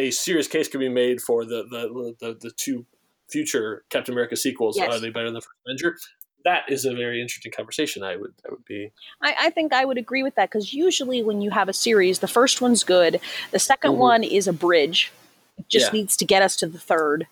[0.00, 2.86] a, a serious case can be made for the the, the, the two
[3.30, 4.76] future Captain America sequels.
[4.76, 4.94] Yes.
[4.94, 5.96] Are they better than the first Avenger?
[6.44, 8.02] That is a very interesting conversation.
[8.02, 8.90] I would I would be
[9.22, 12.18] I, I think I would agree with that because usually when you have a series,
[12.18, 13.20] the first one's good,
[13.52, 13.96] the 2nd Mhm.
[13.96, 15.12] one is a bridge.
[15.58, 15.98] It just Yeah.
[16.00, 17.26] needs to get us to the third.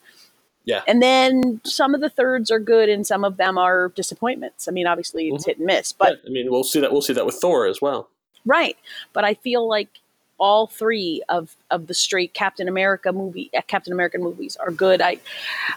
[0.64, 0.82] Yeah.
[0.86, 4.68] And then some of the thirds are good and some of them are disappointments.
[4.68, 5.47] I mean, obviously it's Mhm.
[5.49, 7.80] hit and miss, but I mean we'll see that we'll see that with Thor as
[7.82, 8.09] well.
[8.47, 8.76] right.
[9.12, 9.99] But I feel like
[10.41, 15.01] all three of, of the straight Captain America movie, uh, Captain American movies are good.
[15.01, 15.18] I,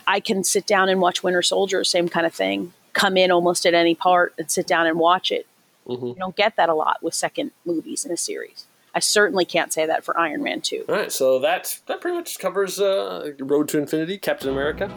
[0.07, 2.74] I can sit down and watch Winter Soldier, same kind of thing.
[2.93, 5.45] Come in almost at any part and sit down and watch it.
[5.86, 8.66] hmm You don't get that a lot with second movies in a series.
[8.95, 10.86] I certainly can't say that for Iron Man 2.
[10.88, 14.89] All right, so that that pretty much covers uh, Road to Infinity, Captain America.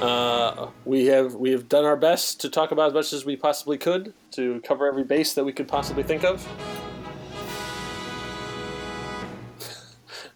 [0.00, 3.34] Uh, we have we have done our best to talk about as much as we
[3.36, 6.46] possibly could to cover every base that we could possibly think of.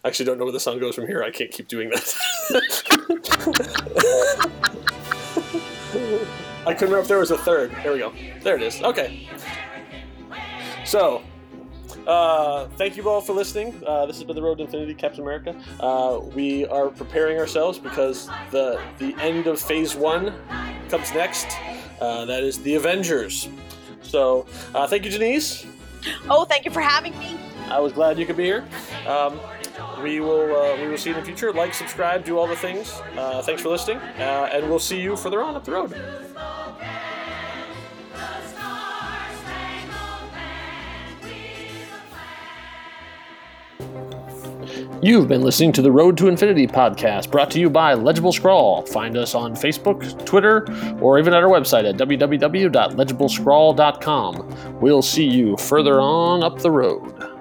[0.05, 1.23] I actually don't know where the song goes from here.
[1.23, 2.15] I can't keep doing that.
[6.67, 7.71] I couldn't remember if there was a third.
[7.83, 8.13] There we go.
[8.43, 8.83] There it is.
[8.83, 9.29] Okay.
[10.85, 11.23] So,
[12.07, 13.81] uh, thank you all for listening.
[13.87, 15.55] Uh, this has been the Road to Infinity, Captain America.
[15.79, 20.35] Uh, we are preparing ourselves because the the end of Phase One
[20.89, 21.57] comes next.
[22.01, 23.49] Uh, that is the Avengers.
[24.03, 25.65] So, uh, thank you, Denise.
[26.29, 27.39] Oh, thank you for having me.
[27.69, 28.65] I was glad you could be here.
[29.07, 29.39] Um,
[30.03, 31.53] we will uh, we will see you in the future.
[31.53, 32.93] Like, subscribe, do all the things.
[33.17, 35.95] Uh, thanks for listening, uh, and we'll see you further on up the road.
[45.03, 48.87] You've been listening to the Road to Infinity podcast brought to you by Legible Scrawl.
[48.87, 50.65] Find us on Facebook, Twitter,
[51.01, 54.81] or even at our website at www.legiblescrawl.com.
[54.81, 57.32] We'll see you further on up the road.